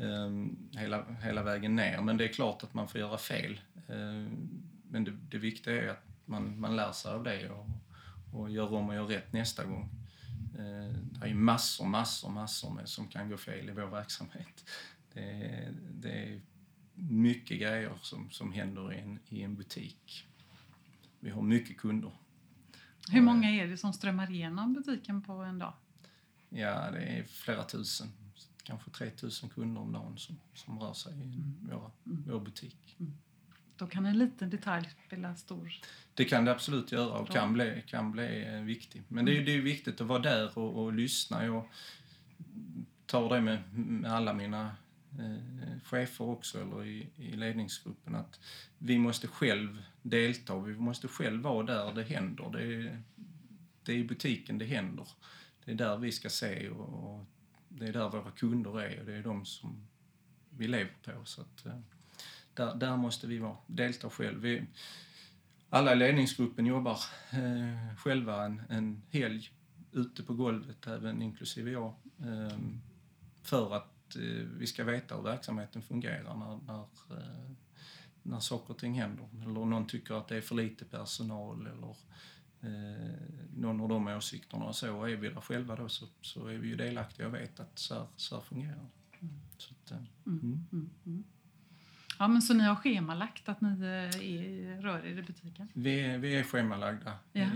ehm, 0.00 0.56
hela, 0.72 1.04
hela 1.22 1.42
vägen 1.42 1.76
ner. 1.76 2.00
Men 2.00 2.16
det 2.16 2.24
är 2.24 2.32
klart 2.32 2.62
att 2.62 2.74
man 2.74 2.88
får 2.88 3.00
göra 3.00 3.18
fel. 3.18 3.60
Ehm, 3.88 4.48
men 4.90 5.04
det, 5.04 5.10
det 5.10 5.38
viktiga 5.38 5.82
är 5.82 5.88
att 5.88 6.04
man, 6.24 6.60
man 6.60 6.76
lär 6.76 6.92
sig 6.92 7.12
av 7.12 7.24
det 7.24 7.50
och, 7.50 7.66
och 8.32 8.50
gör 8.50 8.74
om 8.74 8.88
och 8.88 8.94
gör 8.94 9.06
rätt 9.06 9.32
nästa 9.32 9.64
gång. 9.64 9.90
det 11.20 11.28
är 11.28 11.34
massor, 11.34 11.86
massor, 11.86 12.30
massor 12.30 12.70
med 12.70 12.88
som 12.88 13.08
kan 13.08 13.30
gå 13.30 13.36
fel 13.36 13.68
i 13.68 13.72
vår 13.72 13.86
verksamhet. 13.86 14.70
Det, 15.12 15.68
det 15.90 16.10
är 16.10 16.40
mycket 16.96 17.60
grejer 17.60 17.92
som, 18.02 18.30
som 18.30 18.52
händer 18.52 18.92
i 18.92 18.98
en, 18.98 19.18
i 19.28 19.42
en 19.42 19.56
butik. 19.56 20.26
Vi 21.20 21.30
har 21.30 21.42
mycket 21.42 21.76
kunder. 21.76 22.12
Hur 23.08 23.22
många 23.22 23.50
är 23.50 23.66
det 23.66 23.76
som 23.76 23.92
strömmar 23.92 24.30
igenom 24.30 24.74
butiken 24.74 25.22
på 25.22 25.32
en 25.32 25.58
dag? 25.58 25.72
Ja, 26.48 26.90
det 26.90 26.98
är 26.98 27.24
flera 27.24 27.64
tusen. 27.64 28.08
Kanske 28.62 28.90
3000 28.90 29.48
kunder 29.48 29.80
om 29.80 29.92
dagen 29.92 30.18
som, 30.18 30.40
som 30.54 30.80
rör 30.80 30.92
sig 30.92 31.12
i 31.12 31.22
mm. 31.22 31.68
våra, 31.70 31.90
mm. 32.06 32.24
vår 32.26 32.40
butik. 32.40 32.96
Mm. 33.00 33.12
Då 33.76 33.86
kan 33.86 34.06
en 34.06 34.18
liten 34.18 34.50
detalj 34.50 34.88
spela 35.06 35.36
stor 35.36 35.72
Det 36.14 36.24
kan 36.24 36.44
det 36.44 36.52
absolut 36.52 36.92
göra 36.92 37.18
och 37.18 37.28
kan 37.28 37.52
bli, 37.52 37.84
kan 37.86 38.12
bli 38.12 38.44
eh, 38.54 38.60
viktig. 38.60 39.02
Men 39.08 39.24
det 39.24 39.38
är, 39.38 39.44
det 39.44 39.54
är 39.54 39.60
viktigt 39.60 40.00
att 40.00 40.06
vara 40.06 40.18
där 40.18 40.58
och, 40.58 40.84
och 40.84 40.92
lyssna. 40.92 41.44
Jag 41.44 41.68
tar 43.06 43.34
det 43.34 43.40
med, 43.40 43.74
med 43.74 44.12
alla 44.12 44.32
mina 44.32 44.62
eh, 44.62 44.70
Eh, 45.18 45.68
eh, 45.68 45.80
chefer 45.84 46.24
också, 46.24 46.62
eller 46.62 46.84
i, 46.84 47.10
i 47.16 47.36
ledningsgruppen, 47.36 48.14
att 48.14 48.40
vi 48.78 48.98
måste 48.98 49.28
själv 49.28 49.82
delta. 50.02 50.58
Vi 50.58 50.74
måste 50.74 51.08
själv 51.08 51.42
vara 51.42 51.66
där 51.66 51.94
det 51.94 52.02
händer. 52.02 52.50
Det 52.52 52.62
är, 52.62 53.02
det 53.82 53.92
är 53.92 53.96
i 53.96 54.04
butiken 54.04 54.58
det 54.58 54.64
händer. 54.64 55.08
Det 55.64 55.70
är 55.70 55.74
där 55.74 55.96
vi 55.96 56.12
ska 56.12 56.30
se 56.30 56.68
och, 56.68 57.14
och 57.14 57.24
det 57.68 57.86
är 57.86 57.92
där 57.92 58.08
våra 58.08 58.30
kunder 58.30 58.80
är 58.80 59.00
och 59.00 59.06
det 59.06 59.14
är 59.14 59.22
de 59.22 59.44
som 59.44 59.86
vi 60.50 60.68
lever 60.68 60.92
på. 61.02 61.24
Så 61.24 61.40
att, 61.40 61.66
eh, 61.66 61.78
där, 62.54 62.74
där 62.74 62.96
måste 62.96 63.26
vi 63.26 63.38
vara, 63.38 63.56
delta 63.66 64.10
själv. 64.10 64.40
Vi, 64.40 64.66
alla 65.70 65.92
i 65.92 65.96
ledningsgruppen 65.96 66.66
jobbar 66.66 66.98
eh, 67.30 67.96
själva 67.96 68.44
en, 68.44 68.62
en 68.68 69.02
helg 69.10 69.50
ute 69.92 70.22
på 70.22 70.34
golvet, 70.34 70.86
även 70.86 71.22
inklusive 71.22 71.70
jag, 71.70 71.94
eh, 72.18 72.58
för 73.42 73.74
att 73.74 73.95
att 74.06 74.16
eh, 74.16 74.22
vi 74.58 74.66
ska 74.66 74.84
veta 74.84 75.16
hur 75.16 75.22
verksamheten 75.22 75.82
fungerar 75.82 76.36
när, 76.36 76.58
när, 76.66 77.18
eh, 77.18 77.50
när 78.22 78.40
saker 78.40 78.70
och 78.70 78.78
ting 78.78 79.00
händer. 79.00 79.28
Eller 79.42 79.64
någon 79.64 79.86
tycker 79.86 80.14
att 80.14 80.28
det 80.28 80.36
är 80.36 80.40
för 80.40 80.54
lite 80.54 80.84
personal 80.84 81.66
eller 81.66 81.96
eh, 82.60 83.12
någon 83.56 83.80
av 83.80 83.88
de 83.88 84.08
åsikterna. 84.08 84.64
Och 84.64 84.76
så 84.76 85.04
är 85.04 85.16
vi 85.16 85.28
där 85.28 85.40
själva 85.40 85.76
då 85.76 85.88
så, 85.88 86.06
så 86.20 86.46
är 86.46 86.58
vi 86.58 86.68
ju 86.68 86.76
delaktiga 86.76 87.26
och 87.26 87.34
vet 87.34 87.60
att 87.60 87.78
så 87.78 87.94
här, 87.94 88.06
så 88.16 88.34
här 88.34 88.42
fungerar 88.42 88.86
mm. 89.20 89.34
så 89.58 89.74
att, 89.74 89.90
mm. 89.90 90.06
Mm, 90.26 90.66
mm, 90.72 90.90
mm. 91.06 91.24
Ja, 92.18 92.28
men 92.28 92.42
så 92.42 92.54
ni 92.54 92.64
har 92.64 92.76
schemalagt 92.76 93.48
att 93.48 93.60
ni 93.60 93.68
är, 93.68 94.82
rör 94.82 95.06
er 95.06 95.18
i 95.18 95.22
butiken? 95.22 95.68
Vi, 95.72 96.16
vi 96.18 96.36
är 96.36 96.42
schemalagda 96.42 97.18
ja. 97.32 97.46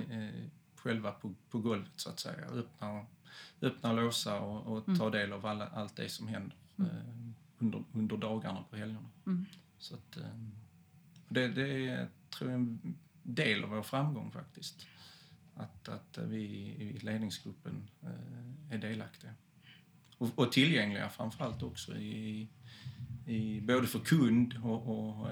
själva 0.75 1.13
på, 1.13 1.35
på 1.51 1.59
golvet 1.59 1.93
så 1.97 2.11
att 2.11 2.21
säga. 2.21 2.47
Öppnar 2.47 3.07
öppna 3.63 3.93
låsa 3.93 4.41
och, 4.41 4.77
och 4.77 4.85
ta 4.87 5.07
mm. 5.07 5.13
del 5.13 5.33
av 5.33 5.47
alla, 5.47 5.67
allt 5.67 5.97
det 5.97 6.09
som 6.09 6.29
händer 6.29 6.57
mm. 6.79 6.91
eh, 6.91 7.05
under, 7.59 7.85
under 7.93 8.17
dagarna 8.17 8.65
på 8.71 8.77
helgerna. 8.77 9.09
Mm. 9.27 9.47
Så 9.79 9.95
att, 9.95 10.17
eh, 10.17 10.39
det, 11.29 11.49
det 11.49 11.89
är, 11.89 12.09
tror 12.31 12.51
jag, 12.51 12.61
en 12.61 12.95
del 13.23 13.65
av 13.65 13.71
vår 13.71 13.83
framgång 13.83 14.31
faktiskt. 14.31 14.87
Att, 15.55 15.89
att 15.89 16.19
vi 16.19 16.43
i 16.79 16.99
ledningsgruppen 17.03 17.91
eh, 18.03 18.75
är 18.75 18.79
delaktiga. 18.79 19.35
Och, 20.19 20.39
och 20.39 20.53
tillgängliga 20.53 21.09
framförallt 21.09 21.63
också 21.63 21.97
i, 21.97 22.49
i, 23.27 23.61
både 23.61 23.87
för 23.87 23.99
kund 23.99 24.55
och, 24.63 24.87
och 24.87 25.27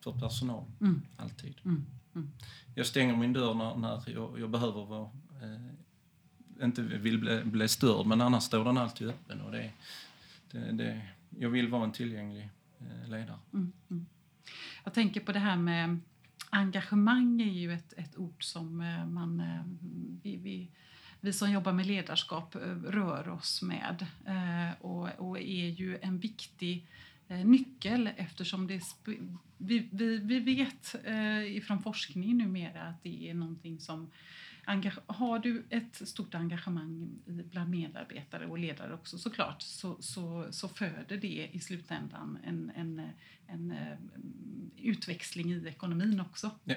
för 0.00 0.20
personal. 0.20 0.64
Mm. 0.80 1.02
Alltid. 1.16 1.54
Mm. 1.64 1.86
Mm. 2.14 2.30
Jag 2.74 2.86
stänger 2.86 3.16
min 3.16 3.32
dörr 3.32 3.54
när, 3.54 3.76
när 3.76 4.02
jag, 4.06 4.40
jag 4.40 4.50
behöver 4.50 4.84
vara 4.84 5.10
inte 6.62 6.82
vill 6.82 7.18
bli, 7.18 7.44
bli 7.44 7.68
störd, 7.68 8.06
men 8.06 8.20
annars 8.20 8.42
står 8.42 8.64
den 8.64 8.78
alltid 8.78 9.08
öppen. 9.08 9.40
Och 9.40 9.52
det, 9.52 9.72
det, 10.50 10.72
det 10.72 11.02
jag 11.38 11.50
vill 11.50 11.68
vara 11.68 11.84
en 11.84 11.92
tillgänglig 11.92 12.48
eh, 12.80 13.08
ledare. 13.08 13.38
Mm, 13.52 13.72
mm. 13.90 14.06
Jag 14.84 14.94
tänker 14.94 15.20
på 15.20 15.32
det 15.32 15.38
här 15.38 15.56
med 15.56 15.98
engagemang 16.50 17.40
är 17.40 17.52
ju 17.52 17.72
ett, 17.72 17.92
ett 17.96 18.18
ord 18.18 18.44
som 18.44 18.80
eh, 18.80 19.06
man, 19.06 19.40
eh, 19.40 19.62
vi, 20.22 20.36
vi, 20.36 20.68
vi 21.20 21.32
som 21.32 21.52
jobbar 21.52 21.72
med 21.72 21.86
ledarskap 21.86 22.56
rör 22.86 23.28
oss 23.28 23.62
med 23.62 24.06
och, 24.80 25.08
och 25.18 25.38
är 25.38 25.68
ju 25.68 25.98
en 26.02 26.18
viktig 26.18 26.86
nyckel 27.44 28.10
eftersom 28.16 28.66
det, 28.66 28.82
vi, 29.58 29.88
vi, 29.92 30.18
vi 30.18 30.40
vet 30.40 30.94
ifrån 31.46 31.82
forskning 31.82 32.36
numera 32.36 32.82
att 32.82 33.02
det 33.02 33.30
är 33.30 33.34
någonting 33.34 33.80
som 33.80 34.10
har 35.06 35.38
du 35.38 35.64
ett 35.70 36.08
stort 36.08 36.34
engagemang 36.34 37.18
bland 37.24 37.70
medarbetare 37.70 38.46
och 38.46 38.58
ledare 38.58 38.94
också 38.94 39.18
såklart 39.18 39.62
så, 39.62 39.96
så, 40.00 40.46
så 40.50 40.68
föder 40.68 41.16
det 41.16 41.50
i 41.52 41.60
slutändan 41.60 42.38
en, 42.44 42.72
en, 42.76 43.10
en, 43.46 43.70
en 43.70 44.70
utväxling 44.76 45.52
i 45.52 45.66
ekonomin 45.68 46.20
också. 46.20 46.50
Ja. 46.64 46.74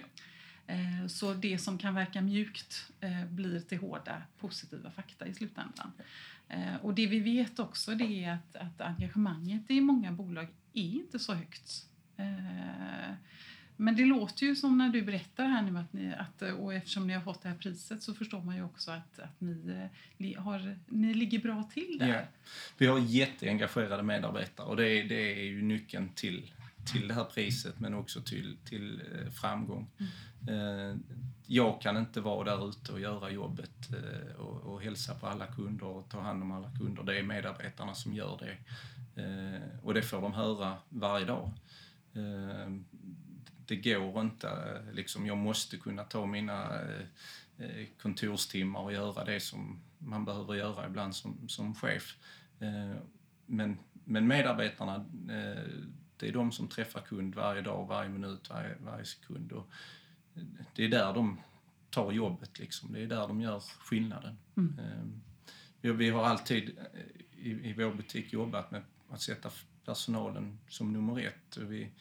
Eh, 0.69 1.07
så 1.07 1.33
det 1.33 1.57
som 1.57 1.77
kan 1.77 1.95
verka 1.95 2.21
mjukt 2.21 2.91
eh, 2.99 3.25
blir 3.25 3.59
till 3.59 3.77
hårda 3.77 4.21
positiva 4.39 4.91
fakta 4.91 5.27
i 5.27 5.33
slutändan. 5.33 5.91
Eh, 6.47 6.75
och 6.75 6.93
det 6.93 7.07
vi 7.07 7.19
vet 7.19 7.59
också 7.59 7.95
det 7.95 8.23
är 8.23 8.33
att, 8.33 8.55
att 8.55 8.81
engagemanget 8.81 9.71
i 9.71 9.81
många 9.81 10.11
bolag 10.11 10.47
är 10.73 10.83
inte 10.83 11.19
så 11.19 11.33
högt. 11.33 11.85
Men 13.81 13.95
det 13.95 14.05
låter 14.05 14.45
ju 14.45 14.55
som 14.55 14.77
när 14.77 14.89
du 14.89 15.01
berättar 15.01 15.45
här 15.45 15.61
nu 15.61 15.77
att 15.77 15.93
ni, 15.93 16.13
att, 16.13 16.41
och 16.41 16.73
eftersom 16.73 17.07
ni 17.07 17.13
har 17.13 17.21
fått 17.21 17.41
det 17.41 17.49
här 17.49 17.55
priset 17.55 18.03
så 18.03 18.13
förstår 18.13 18.41
man 18.41 18.55
ju 18.55 18.63
också 18.63 18.91
att, 18.91 19.19
att 19.19 19.41
ni, 20.17 20.33
har, 20.33 20.77
ni 20.87 21.13
ligger 21.13 21.39
bra 21.39 21.69
till 21.73 21.97
där. 21.99 22.07
Ja. 22.07 22.21
Vi 22.77 22.87
har 22.87 22.99
jätteengagerade 22.99 24.03
medarbetare 24.03 24.67
och 24.67 24.75
det 24.75 24.89
är, 24.89 25.03
det 25.03 25.39
är 25.39 25.43
ju 25.43 25.61
nyckeln 25.61 26.09
till, 26.15 26.51
till 26.93 27.07
det 27.07 27.13
här 27.13 27.23
priset 27.23 27.79
men 27.79 27.93
också 27.93 28.21
till, 28.21 28.57
till 28.65 29.01
eh, 29.13 29.31
framgång. 29.31 29.87
Mm. 29.97 30.89
Eh, 30.89 30.97
jag 31.45 31.81
kan 31.81 31.97
inte 31.97 32.21
vara 32.21 32.43
där 32.55 32.69
ute 32.69 32.91
och 32.91 32.99
göra 32.99 33.31
jobbet 33.31 33.89
eh, 33.93 34.35
och, 34.35 34.73
och 34.73 34.81
hälsa 34.81 35.15
på 35.15 35.27
alla 35.27 35.47
kunder 35.47 35.85
och 35.85 36.09
ta 36.09 36.21
hand 36.21 36.43
om 36.43 36.51
alla 36.51 36.71
kunder. 36.79 37.03
Det 37.03 37.19
är 37.19 37.23
medarbetarna 37.23 37.93
som 37.93 38.13
gör 38.13 38.39
det. 38.39 38.57
Och 39.83 39.93
det 39.93 40.01
får 40.01 40.21
de 40.21 40.33
höra 40.33 40.77
varje 40.89 41.25
dag 41.25 41.51
det 43.69 43.75
går 43.75 44.21
inte. 44.21 44.81
Liksom, 44.93 45.25
jag 45.25 45.37
måste 45.37 45.77
kunna 45.77 46.03
ta 46.03 46.25
mina 46.25 46.81
eh, 46.81 47.05
eh, 47.57 47.87
kontorstimmar 48.01 48.79
och 48.79 48.93
göra 48.93 49.23
det 49.23 49.39
som 49.39 49.81
man 49.97 50.25
behöver 50.25 50.53
göra 50.53 50.87
ibland 50.87 51.15
som, 51.15 51.49
som 51.49 51.75
chef. 51.75 52.15
Eh, 52.59 52.95
men, 53.45 53.77
men 54.03 54.27
medarbetarna, 54.27 55.05
det 56.17 56.27
är 56.27 56.31
de 56.31 56.51
som 56.51 56.67
träffar 56.67 57.01
kund 57.01 57.35
varje 57.35 57.61
dag, 57.61 57.87
varje 57.87 58.09
minut, 58.09 58.49
varje, 58.49 58.75
varje 58.79 59.05
sekund. 59.05 59.51
Och 59.51 59.71
det 60.75 60.85
är 60.85 60.89
där 60.89 61.13
de 61.13 61.39
tar 61.89 62.11
jobbet, 62.11 62.59
liksom. 62.59 62.93
det 62.93 63.01
är 63.01 63.07
där 63.07 63.27
de 63.27 63.41
gör 63.41 63.59
skillnaden. 63.59 64.37
Mm. 64.57 65.21
Vi 65.81 66.09
har 66.09 66.23
alltid 66.23 66.77
i, 67.37 67.49
i 67.49 67.73
vår 67.73 67.93
butik 67.93 68.33
jobbat 68.33 68.71
med 68.71 68.83
att 69.09 69.21
sätta 69.21 69.49
personalen 69.85 70.59
som 70.67 70.93
nummer 70.93 71.19
ett. 71.19 71.57
Vi, 71.57 71.91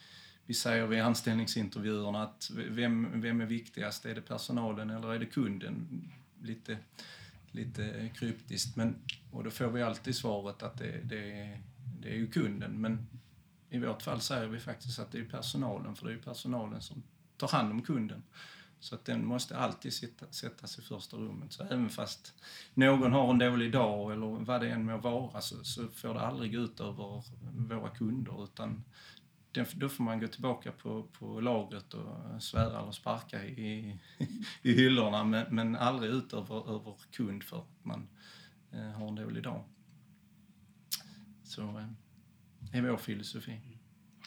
vi 0.49 0.55
säger 0.55 0.87
vid 0.87 1.01
anställningsintervjuerna 1.01 2.23
att 2.23 2.51
vem, 2.55 3.21
vem 3.21 3.41
är 3.41 3.45
viktigast? 3.45 4.05
Är 4.05 4.15
det 4.15 4.21
personalen 4.21 4.89
eller 4.89 5.13
är 5.13 5.19
det 5.19 5.25
kunden? 5.25 6.03
Lite, 6.41 6.77
lite 7.51 8.09
kryptiskt. 8.15 8.75
Men, 8.75 8.95
och 9.31 9.43
då 9.43 9.51
får 9.51 9.67
vi 9.67 9.81
alltid 9.81 10.15
svaret 10.15 10.63
att 10.63 10.77
det, 10.77 11.01
det, 11.03 11.57
det 11.99 12.09
är 12.09 12.15
ju 12.15 12.27
kunden. 12.27 12.81
Men 12.81 13.07
i 13.69 13.79
vårt 13.79 14.01
fall 14.01 14.21
säger 14.21 14.47
vi 14.47 14.59
faktiskt 14.59 14.99
att 14.99 15.11
det 15.11 15.19
är 15.19 15.25
personalen, 15.25 15.95
för 15.95 16.07
det 16.07 16.13
är 16.13 16.17
personalen 16.17 16.81
som 16.81 17.03
tar 17.37 17.47
hand 17.47 17.71
om 17.71 17.81
kunden. 17.81 18.23
Så 18.79 18.95
att 18.95 19.05
den 19.05 19.25
måste 19.25 19.57
alltid 19.57 19.93
sitta, 19.93 20.25
sättas 20.31 20.79
i 20.79 20.81
första 20.81 21.17
rummet. 21.17 21.53
Så 21.53 21.63
även 21.63 21.89
fast 21.89 22.33
någon 22.73 23.11
har 23.11 23.29
en 23.29 23.39
dålig 23.39 23.71
dag 23.71 24.11
eller 24.11 24.45
vad 24.45 24.61
det 24.61 24.69
än 24.69 24.85
må 24.85 24.97
vara 24.97 25.41
så, 25.41 25.63
så 25.63 25.87
får 25.87 26.13
det 26.13 26.21
aldrig 26.21 26.53
gå 26.53 26.59
ut 26.59 26.79
över 26.79 27.23
våra 27.75 27.89
kunder 27.89 28.43
utan 28.43 28.83
då 29.51 29.89
får 29.89 30.03
man 30.03 30.19
gå 30.19 30.27
tillbaka 30.27 30.71
på, 30.71 31.03
på 31.03 31.39
lagret 31.41 31.93
och 31.93 32.43
svära 32.43 32.81
eller 32.81 32.91
sparka 32.91 33.45
i, 33.45 33.99
i 34.61 34.73
hyllorna 34.73 35.23
men, 35.23 35.55
men 35.55 35.75
aldrig 35.75 36.11
ut 36.11 36.33
över, 36.33 36.75
över 36.75 36.95
kund 37.11 37.43
för 37.43 37.57
att 37.57 37.85
man 37.85 38.07
eh, 38.71 38.91
har 38.91 39.07
en 39.07 39.15
dålig 39.15 39.43
dag. 39.43 39.63
Så 41.43 41.61
eh, 41.61 42.77
är 42.77 42.81
vår 42.81 42.97
filosofi. 42.97 43.61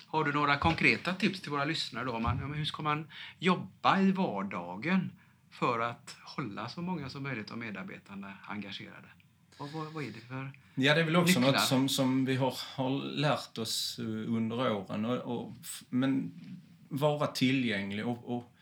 Har 0.07 0.25
du 0.25 0.33
några 0.33 0.59
konkreta 0.59 1.15
tips 1.15 1.41
till 1.41 1.51
våra 1.51 1.65
lyssnare 1.65 2.05
då? 2.05 2.19
Man, 2.19 2.39
ja, 2.39 2.47
hur 2.47 2.65
ska 2.65 2.83
man 2.83 3.09
jobba 3.39 4.01
i 4.01 4.13
vardagen 4.13 5.13
för 5.51 5.81
att 5.81 6.17
hålla 6.25 6.69
så 6.69 6.83
många 6.83 7.09
som 7.09 7.23
möjligt 7.23 7.51
av 7.51 7.59
medarbetarna 7.59 8.35
engagerade? 8.43 9.09
Vad, 9.63 9.71
vad, 9.71 9.93
vad 9.93 10.05
är 10.05 10.11
det 10.13 10.21
för 10.21 10.53
Ja, 10.75 10.95
det 10.95 11.01
är 11.01 11.05
väl 11.05 11.17
också 11.17 11.41
nycklar? 11.41 11.53
något 11.53 11.63
som, 11.63 11.89
som 11.89 12.25
vi 12.25 12.37
har, 12.37 12.55
har 12.75 12.91
lärt 13.05 13.59
oss 13.59 13.99
eh, 13.99 14.35
under 14.35 14.73
åren. 14.73 15.05
Och, 15.05 15.19
och, 15.19 15.53
men 15.89 16.33
vara 16.89 17.27
tillgänglig 17.27 18.07
och, 18.07 18.37
och 18.37 18.53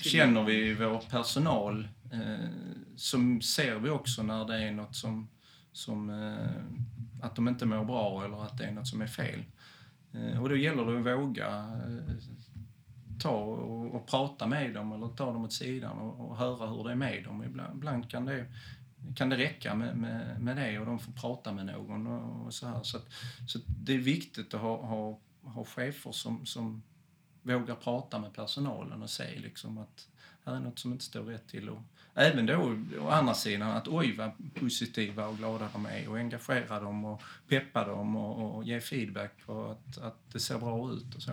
känner 0.00 0.44
vi 0.44 0.74
vår 0.74 1.00
personal 1.10 1.88
eh, 2.12 2.48
så 2.96 3.40
ser 3.42 3.78
vi 3.78 3.90
också 3.90 4.22
när 4.22 4.44
det 4.44 4.56
är 4.56 4.72
något 4.72 4.96
som, 4.96 5.28
som 5.72 6.10
eh, 6.10 7.26
att 7.26 7.36
de 7.36 7.48
inte 7.48 7.66
mår 7.66 7.84
bra 7.84 8.24
eller 8.24 8.42
att 8.44 8.58
det 8.58 8.64
är 8.64 8.72
något 8.72 8.88
som 8.88 9.02
är 9.02 9.06
fel. 9.06 9.44
Eh, 10.12 10.42
och 10.42 10.48
då 10.48 10.56
gäller 10.56 10.84
det 10.84 10.98
att 10.98 11.18
våga 11.18 11.46
eh, 11.48 12.14
ta 13.20 13.30
och, 13.30 13.94
och 13.94 14.06
prata 14.06 14.46
med 14.46 14.74
dem 14.74 14.92
eller 14.92 15.08
ta 15.08 15.32
dem 15.32 15.44
åt 15.44 15.52
sidan 15.52 15.98
och, 15.98 16.30
och 16.30 16.36
höra 16.36 16.66
hur 16.66 16.84
det 16.84 16.90
är 16.90 16.96
med 16.96 17.24
dem. 17.24 17.44
Ibland, 17.44 17.76
ibland 17.76 18.10
kan 18.10 18.24
det 18.24 18.46
kan 19.14 19.28
det 19.28 19.36
räcka 19.36 19.74
med, 19.74 19.96
med, 19.96 20.40
med 20.40 20.56
det 20.56 20.78
och 20.78 20.86
de 20.86 20.98
får 20.98 21.12
prata 21.12 21.52
med 21.52 21.66
någon 21.66 22.06
och, 22.06 22.46
och 22.46 22.54
så 22.54 22.66
här. 22.66 22.82
Så, 22.82 22.96
att, 22.96 23.06
så 23.48 23.58
att 23.58 23.64
det 23.66 23.94
är 23.94 23.98
viktigt 23.98 24.54
att 24.54 24.60
ha, 24.60 24.86
ha, 24.86 25.18
ha 25.42 25.64
chefer 25.64 26.12
som, 26.12 26.46
som 26.46 26.82
vågar 27.42 27.74
prata 27.74 28.18
med 28.18 28.34
personalen 28.34 29.02
och 29.02 29.10
säga 29.10 29.40
liksom 29.40 29.78
att 29.78 30.08
här 30.44 30.56
är 30.56 30.60
något 30.60 30.78
som 30.78 30.92
inte 30.92 31.04
står 31.04 31.22
rätt 31.22 31.48
till. 31.48 31.68
Och 31.68 31.82
även 32.14 32.46
då 32.46 32.76
å 33.00 33.08
andra 33.08 33.34
sidan 33.34 33.70
att 33.70 33.88
oj 33.88 34.16
vad 34.16 34.30
positiva 34.54 35.26
och 35.26 35.36
glada 35.36 35.68
de 35.72 35.86
är 35.86 36.08
och 36.08 36.16
engagera 36.16 36.80
dem 36.80 37.04
och 37.04 37.22
peppa 37.48 37.84
dem 37.84 38.16
och, 38.16 38.56
och 38.56 38.64
ge 38.64 38.80
feedback 38.80 39.32
på 39.46 39.64
att, 39.70 39.98
att 39.98 40.32
det 40.32 40.40
ser 40.40 40.58
bra 40.58 40.92
ut 40.92 41.14
och 41.14 41.22
så. 41.22 41.32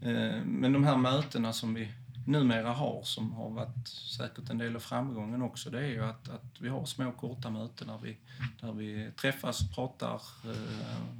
Eh, 0.00 0.44
men 0.44 0.72
de 0.72 0.84
här 0.84 0.96
mötena 0.96 1.52
som 1.52 1.74
vi 1.74 1.88
numera 2.24 2.72
har, 2.72 3.02
som 3.02 3.32
har 3.32 3.50
varit 3.50 3.88
säkert 3.88 4.50
en 4.50 4.58
del 4.58 4.76
av 4.76 4.80
framgången 4.80 5.42
också, 5.42 5.70
det 5.70 5.78
är 5.78 5.88
ju 5.88 6.04
att, 6.04 6.28
att 6.28 6.60
vi 6.60 6.68
har 6.68 6.84
små 6.84 7.12
korta 7.12 7.50
möten 7.50 7.88
där 7.88 7.98
vi, 8.02 8.16
där 8.60 8.72
vi 8.72 9.10
träffas 9.16 9.74
pratar 9.74 10.22
eh, 10.44 11.16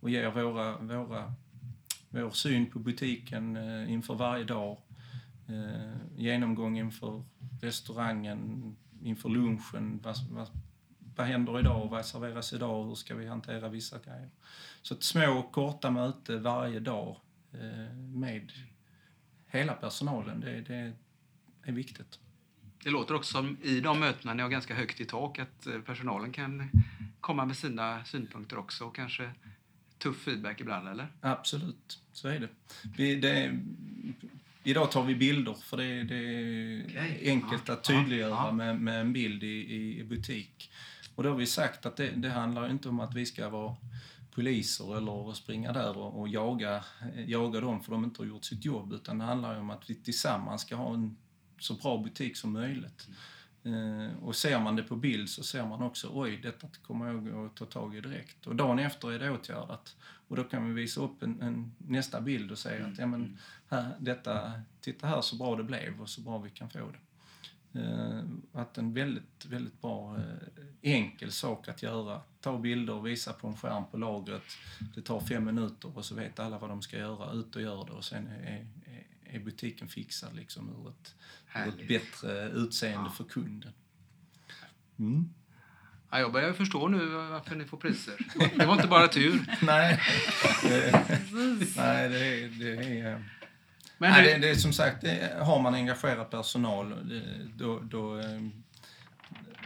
och 0.00 0.10
ger 0.10 0.30
våra, 0.30 0.78
våra, 0.78 1.32
vår 2.08 2.30
syn 2.30 2.70
på 2.70 2.78
butiken 2.78 3.56
eh, 3.56 3.92
inför 3.92 4.14
varje 4.14 4.44
dag. 4.44 4.78
Eh, 5.48 5.96
Genomgång 6.16 6.78
inför 6.78 7.22
restaurangen, 7.60 8.76
inför 9.02 9.28
lunchen. 9.28 10.00
Vad, 10.02 10.16
vad, 10.30 10.48
vad 11.16 11.26
händer 11.26 11.60
idag? 11.60 11.88
Vad 11.88 12.06
serveras 12.06 12.52
idag? 12.52 12.84
Hur 12.86 12.94
ska 12.94 13.14
vi 13.14 13.26
hantera 13.26 13.68
vissa 13.68 13.98
grejer? 13.98 14.30
Så 14.82 14.94
ett 14.94 15.02
små 15.02 15.42
korta 15.52 15.90
möte 15.90 16.36
varje 16.36 16.80
dag 16.80 17.16
eh, 17.52 17.94
med 17.94 18.52
hela 19.50 19.72
personalen, 19.72 20.40
det, 20.40 20.60
det 20.60 20.92
är 21.62 21.72
viktigt. 21.72 22.18
Det 22.84 22.90
låter 22.90 23.14
också 23.14 23.32
som 23.32 23.56
i 23.62 23.80
de 23.80 24.00
mötena 24.00 24.34
ni 24.34 24.42
har 24.42 24.50
ganska 24.50 24.74
högt 24.74 25.00
i 25.00 25.04
tak 25.04 25.38
att 25.38 25.66
eh, 25.66 25.80
personalen 25.80 26.32
kan 26.32 26.70
komma 27.20 27.44
med 27.44 27.56
sina 27.56 28.04
synpunkter 28.04 28.58
också 28.58 28.84
och 28.84 28.96
kanske 28.96 29.30
tuff 29.98 30.16
feedback 30.16 30.60
ibland, 30.60 30.88
eller? 30.88 31.08
Absolut, 31.20 32.00
så 32.12 32.28
är 32.28 32.40
det. 32.40 32.48
Vi, 32.96 33.16
det 33.16 33.58
idag 34.62 34.90
tar 34.90 35.04
vi 35.04 35.14
bilder 35.14 35.54
för 35.54 35.76
det, 35.76 36.02
det 36.04 36.14
är 36.16 36.84
Okej. 36.84 37.22
enkelt 37.26 37.68
Ja, 37.68 37.74
att 37.74 37.84
tydliggöra 37.84 38.30
ja, 38.30 38.46
ja. 38.46 38.52
Med, 38.52 38.80
med 38.80 39.00
en 39.00 39.12
bild 39.12 39.44
i, 39.44 39.98
i 40.00 40.04
butik. 40.04 40.70
Och 41.14 41.22
då 41.22 41.28
har 41.30 41.36
vi 41.36 41.46
sagt 41.46 41.86
att 41.86 41.96
det, 41.96 42.10
det 42.10 42.28
handlar 42.30 42.70
inte 42.70 42.88
om 42.88 43.00
att 43.00 43.14
vi 43.14 43.26
ska 43.26 43.48
vara 43.48 43.76
poliser 44.38 44.96
eller 44.96 45.32
springa 45.32 45.72
där 45.72 45.98
och, 45.98 46.20
och 46.20 46.28
jaga, 46.28 46.84
jaga 47.26 47.60
dem 47.60 47.82
för 47.82 47.92
de 47.92 48.04
inte 48.04 48.22
har 48.22 48.26
gjort 48.26 48.44
sitt 48.44 48.64
jobb 48.64 48.92
utan 48.92 49.18
det 49.18 49.24
handlar 49.24 49.54
ju 49.54 49.60
om 49.60 49.70
att 49.70 49.90
vi 49.90 49.94
tillsammans 49.94 50.62
ska 50.62 50.76
ha 50.76 50.94
en 50.94 51.16
så 51.58 51.74
bra 51.74 51.98
butik 51.98 52.36
som 52.36 52.52
möjligt. 52.52 53.08
Eh, 53.64 54.24
och 54.24 54.36
ser 54.36 54.60
man 54.60 54.76
det 54.76 54.82
på 54.82 54.96
bild 54.96 55.28
så 55.28 55.42
ser 55.42 55.66
man 55.66 55.82
också 55.82 56.10
oj, 56.12 56.36
detta 56.42 56.68
kommer 56.82 57.06
jag 57.06 57.46
att 57.46 57.56
ta 57.56 57.64
tag 57.64 57.96
i 57.96 58.00
direkt. 58.00 58.46
Och 58.46 58.56
dagen 58.56 58.78
efter 58.78 59.12
är 59.12 59.18
det 59.18 59.30
åtgärdat. 59.30 59.96
Och 60.28 60.36
då 60.36 60.44
kan 60.44 60.68
vi 60.68 60.80
visa 60.80 61.00
upp 61.00 61.22
en, 61.22 61.42
en 61.42 61.74
nästa 61.78 62.20
bild 62.20 62.50
och 62.50 62.58
säga 62.58 62.86
att 62.86 62.98
ja, 62.98 63.06
men, 63.06 63.38
här, 63.68 63.96
detta, 63.98 64.52
titta 64.80 65.06
här 65.06 65.20
så 65.20 65.36
bra 65.36 65.56
det 65.56 65.64
blev 65.64 66.00
och 66.00 66.08
så 66.08 66.20
bra 66.20 66.38
vi 66.38 66.50
kan 66.50 66.70
få 66.70 66.90
det. 66.92 67.00
Eh, 67.80 68.22
att 68.52 68.78
en 68.78 68.94
väldigt, 68.94 69.46
väldigt 69.46 69.80
bra, 69.80 70.16
eh, 70.16 70.92
enkel 70.92 71.32
sak 71.32 71.68
att 71.68 71.82
göra. 71.82 72.20
Ta 72.48 72.58
bilder 72.58 72.94
och 72.94 73.06
visa 73.06 73.32
på 73.32 73.48
en 73.48 73.56
skärm 73.56 73.84
på 73.90 73.96
lagret. 73.96 74.42
Det 74.94 75.02
tar 75.02 75.20
fem 75.20 75.44
minuter 75.44 75.98
och 75.98 76.04
så 76.04 76.14
vet 76.14 76.38
alla 76.38 76.58
vad 76.58 76.70
de 76.70 76.82
ska 76.82 76.96
göra. 76.98 77.32
Ut 77.32 77.56
och 77.56 77.62
gör 77.62 77.84
det 77.84 77.92
och 77.92 78.04
sen 78.04 78.26
är, 78.26 78.66
är, 78.86 79.36
är 79.36 79.40
butiken 79.40 79.88
fixad 79.88 80.36
liksom 80.36 80.68
ur 80.68 80.88
ett, 80.88 81.14
ur 81.66 81.80
ett 81.82 81.88
bättre 81.88 82.48
utseende 82.48 83.10
för 83.10 83.24
kunden. 83.24 83.72
Mm. 84.98 85.28
Ja, 86.10 86.18
jag 86.20 86.32
börjar 86.32 86.52
förstå 86.52 86.88
nu 86.88 87.06
varför 87.06 87.56
ni 87.56 87.64
får 87.64 87.76
priser. 87.76 88.14
Det 88.58 88.66
var 88.66 88.74
inte 88.74 88.88
bara 88.88 89.08
tur. 89.08 89.40
Nej, 89.62 90.00
nej 91.76 92.08
det, 92.08 92.44
är- 92.44 92.48
det 92.58 93.00
är... 93.00 93.24
Men 93.98 94.10
nej, 94.10 94.32
det, 94.32 94.38
det 94.38 94.50
är 94.50 94.54
som 94.54 94.72
sagt, 94.72 95.00
det, 95.00 95.38
har 95.42 95.62
man 95.62 95.74
engagerad 95.74 96.30
personal 96.30 96.94
då, 97.56 97.80
då, 97.80 98.18
eh, 98.18 98.40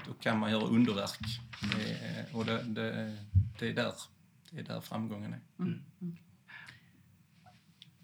då 0.06 0.12
kan 0.12 0.38
man 0.38 0.50
göra 0.50 0.64
underverk. 0.64 1.18
Det, 1.76 1.92
är- 1.92 2.36
och 2.36 2.44
det, 2.44 2.62
det, 2.62 3.16
det, 3.58 3.68
är 3.68 3.74
där, 3.74 3.92
det 4.50 4.60
är 4.60 4.64
där 4.64 4.80
framgången 4.80 5.32
är. 5.32 5.40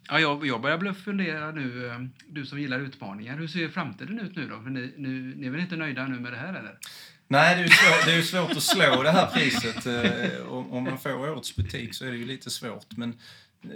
ja, 0.08 0.20
jag, 0.20 0.46
jag 0.46 0.60
börjar 0.62 0.78
bli 0.78 0.92
fundera 0.92 1.50
nu, 1.50 1.86
eh, 1.88 1.98
du 2.28 2.46
som 2.46 2.60
gillar 2.60 2.80
utmaningar, 2.80 3.38
hur 3.38 3.48
ser 3.48 3.68
framtiden 3.68 4.20
ut 4.20 4.36
nu 4.36 4.48
då? 4.48 4.62
För 4.62 4.70
ni, 4.70 4.94
nu, 4.96 5.34
ni 5.36 5.46
är 5.46 5.50
väl 5.50 5.60
inte 5.60 5.76
nöjda 5.76 6.06
nu 6.06 6.20
med 6.20 6.32
det 6.32 6.38
här 6.38 6.54
eller? 6.54 6.78
Nej, 7.30 7.54
det 7.54 7.60
är 7.60 7.64
ju 7.64 7.70
svårt, 7.70 8.04
det 8.04 8.12
är 8.12 8.16
ju 8.16 8.22
svårt 8.22 8.50
att 8.50 8.62
slå 8.62 9.02
det 9.02 9.10
här 9.10 9.26
priset. 9.26 9.86
Eh, 9.86 10.46
om, 10.52 10.72
om 10.72 10.84
man 10.84 10.98
får 10.98 11.30
årets 11.30 11.56
butik 11.56 11.94
så 11.94 12.04
är 12.06 12.10
det 12.10 12.16
ju 12.16 12.26
lite 12.26 12.50
svårt. 12.50 12.96
Men 12.96 13.18
eh, 13.62 13.70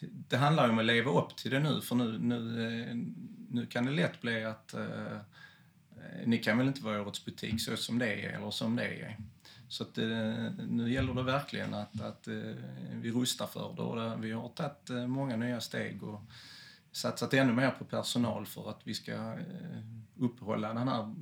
det 0.00 0.36
handlar 0.36 0.64
ju 0.64 0.70
om 0.70 0.78
att 0.78 0.84
leva 0.84 1.10
upp 1.10 1.36
till 1.36 1.50
det 1.50 1.60
nu. 1.60 1.80
För 1.80 1.94
nu, 1.94 2.18
nu, 2.18 3.04
nu 3.50 3.66
kan 3.66 3.86
det 3.86 3.92
lätt 3.92 4.20
bli 4.20 4.44
att 4.44 4.74
Eh, 6.02 6.26
ni 6.26 6.38
kan 6.38 6.58
väl 6.58 6.66
inte 6.66 6.84
vara 6.84 7.02
årets 7.02 7.24
butik 7.24 7.60
så 7.60 7.76
som 7.76 7.98
det 7.98 8.24
är 8.24 8.28
eller 8.28 8.50
som 8.50 8.76
det 8.76 8.84
är. 8.84 9.18
Så 9.68 9.82
att, 9.82 9.98
eh, 9.98 10.50
nu 10.68 10.92
gäller 10.92 11.14
det 11.14 11.22
verkligen 11.22 11.74
att, 11.74 12.00
att 12.00 12.28
eh, 12.28 12.54
vi 12.92 13.10
rustar 13.10 13.46
för 13.46 13.74
det. 13.76 13.82
Och 13.82 14.24
vi 14.24 14.32
har 14.32 14.48
tagit 14.48 15.08
många 15.08 15.36
nya 15.36 15.60
steg 15.60 16.02
och 16.02 16.20
satsat 16.92 17.34
ännu 17.34 17.52
mer 17.52 17.70
på 17.70 17.84
personal 17.84 18.46
för 18.46 18.70
att 18.70 18.80
vi 18.84 18.94
ska 18.94 19.36
uppehålla 20.16 20.74
den 20.74 20.88
här 20.88 21.14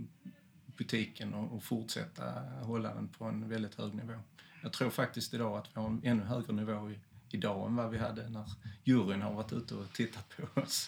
butiken 0.66 1.34
och, 1.34 1.62
fortsätta 1.62 2.24
hålla 2.62 2.94
den 2.94 3.08
på 3.08 3.24
en 3.24 3.48
väldigt 3.48 3.74
hög 3.74 3.94
nivå. 3.94 4.14
Jag 4.62 4.72
tror 4.72 4.90
faktiskt 4.90 5.34
idag 5.34 5.58
att 5.58 5.68
vi 5.74 5.80
har 5.80 5.88
en 5.88 6.00
ännu 6.04 6.22
högre 6.22 6.52
nivå 6.52 6.90
i, 6.90 6.98
idag 7.28 7.66
än 7.66 7.76
vad 7.76 7.90
vi 7.90 7.98
hade 7.98 8.28
när 8.28 8.50
juryn 8.84 9.22
har 9.22 9.34
varit 9.34 9.52
ute 9.52 9.74
och 9.74 9.92
tittat 9.92 10.32
på 10.36 10.60
oss. 10.60 10.86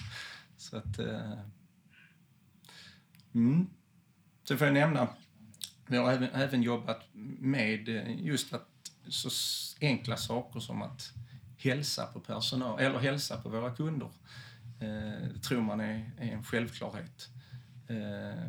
Så 0.57 0.77
att... 0.77 0.99
Mm. 3.35 3.67
Sen 4.53 4.59
får 4.59 4.67
jag 4.67 4.75
nämna, 4.75 5.09
vi 5.87 5.97
har 5.97 6.13
även, 6.13 6.29
även 6.31 6.63
jobbat 6.63 7.09
med 7.39 7.89
eh, 7.89 8.27
just 8.27 8.55
att 8.55 8.69
så 9.09 9.31
enkla 9.81 10.17
saker 10.17 10.61
som 10.61 10.83
att 10.83 11.13
hälsa 11.59 12.07
på 12.07 12.21
personal, 12.21 12.81
eller 12.81 12.99
hälsa 12.99 13.41
på 13.41 13.49
våra 13.49 13.71
kunder. 13.71 14.11
Eh, 14.81 15.29
det 15.35 15.41
tror 15.43 15.63
man 15.63 15.81
är, 15.81 16.11
är 16.19 16.33
en 16.33 16.45
självklarhet. 16.45 17.29
Eh, 17.89 18.45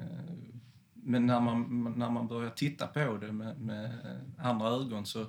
men 0.93 1.25
när 1.25 1.39
man, 1.39 1.93
när 1.97 2.09
man 2.09 2.27
börjar 2.27 2.51
titta 2.51 2.87
på 2.87 3.17
det 3.17 3.31
med, 3.31 3.61
med 3.61 3.91
andra 4.37 4.67
ögon 4.67 5.05
så, 5.05 5.25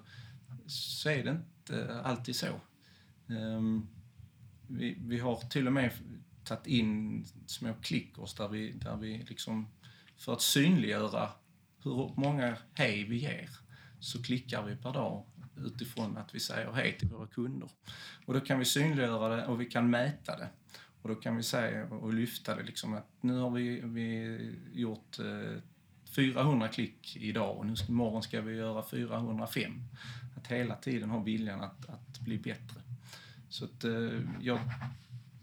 så 0.67 1.09
är 1.09 1.25
det 1.25 1.31
inte 1.31 2.01
alltid 2.05 2.37
så. 2.37 2.47
Eh, 3.29 3.61
vi, 4.67 4.99
vi 5.01 5.19
har 5.19 5.37
till 5.37 5.67
och 5.67 5.73
med 5.73 5.91
tagit 6.45 6.67
in 6.67 7.25
små 7.47 7.75
klickers 7.83 8.35
där 8.35 8.49
vi, 8.49 8.73
där 8.73 8.97
vi 8.97 9.25
liksom, 9.29 9.69
för 10.25 10.33
att 10.33 10.43
synliggöra 10.43 11.31
hur 11.83 12.13
många 12.17 12.57
hej 12.75 13.05
vi 13.05 13.17
ger, 13.17 13.51
så 14.01 14.23
klickar 14.23 14.63
vi 14.63 14.77
per 14.77 14.93
dag 14.93 15.25
utifrån 15.57 16.17
att 16.17 16.35
vi 16.35 16.41
säger 16.41 16.73
hej 16.73 16.99
till 16.99 17.09
våra 17.09 17.27
kunder. 17.27 17.69
Och 18.27 18.35
då 18.35 18.41
kan 18.41 18.59
vi 18.59 18.65
synliggöra 18.65 19.37
det 19.37 19.47
och 19.47 19.61
vi 19.61 19.67
kan 19.67 19.91
mäta 19.91 20.37
det. 20.39 20.49
Och 21.03 21.09
då 21.09 21.15
kan 21.15 21.37
vi 21.37 21.43
säga 21.43 21.87
och 21.87 22.15
lyfta 22.15 22.57
det 22.57 22.63
liksom 22.63 22.95
att 22.95 23.09
nu 23.21 23.39
har 23.39 23.51
vi, 23.51 23.81
vi 23.81 24.39
gjort 24.73 25.19
eh, 25.19 25.61
400 26.17 26.69
klick 26.69 27.17
idag 27.17 27.59
och 27.59 27.67
nu, 27.67 27.75
imorgon 27.89 28.23
ska 28.23 28.41
vi 28.41 28.57
göra 28.57 28.83
405. 28.83 29.73
Att 30.37 30.47
hela 30.47 30.77
tiden 30.77 31.11
ha 31.11 31.19
viljan 31.19 31.61
att, 31.61 31.89
att 31.89 32.21
bli 32.21 32.39
bättre. 32.39 32.81
Så 33.49 33.65
att, 33.65 33.85
eh, 33.85 34.21
jag 34.41 34.59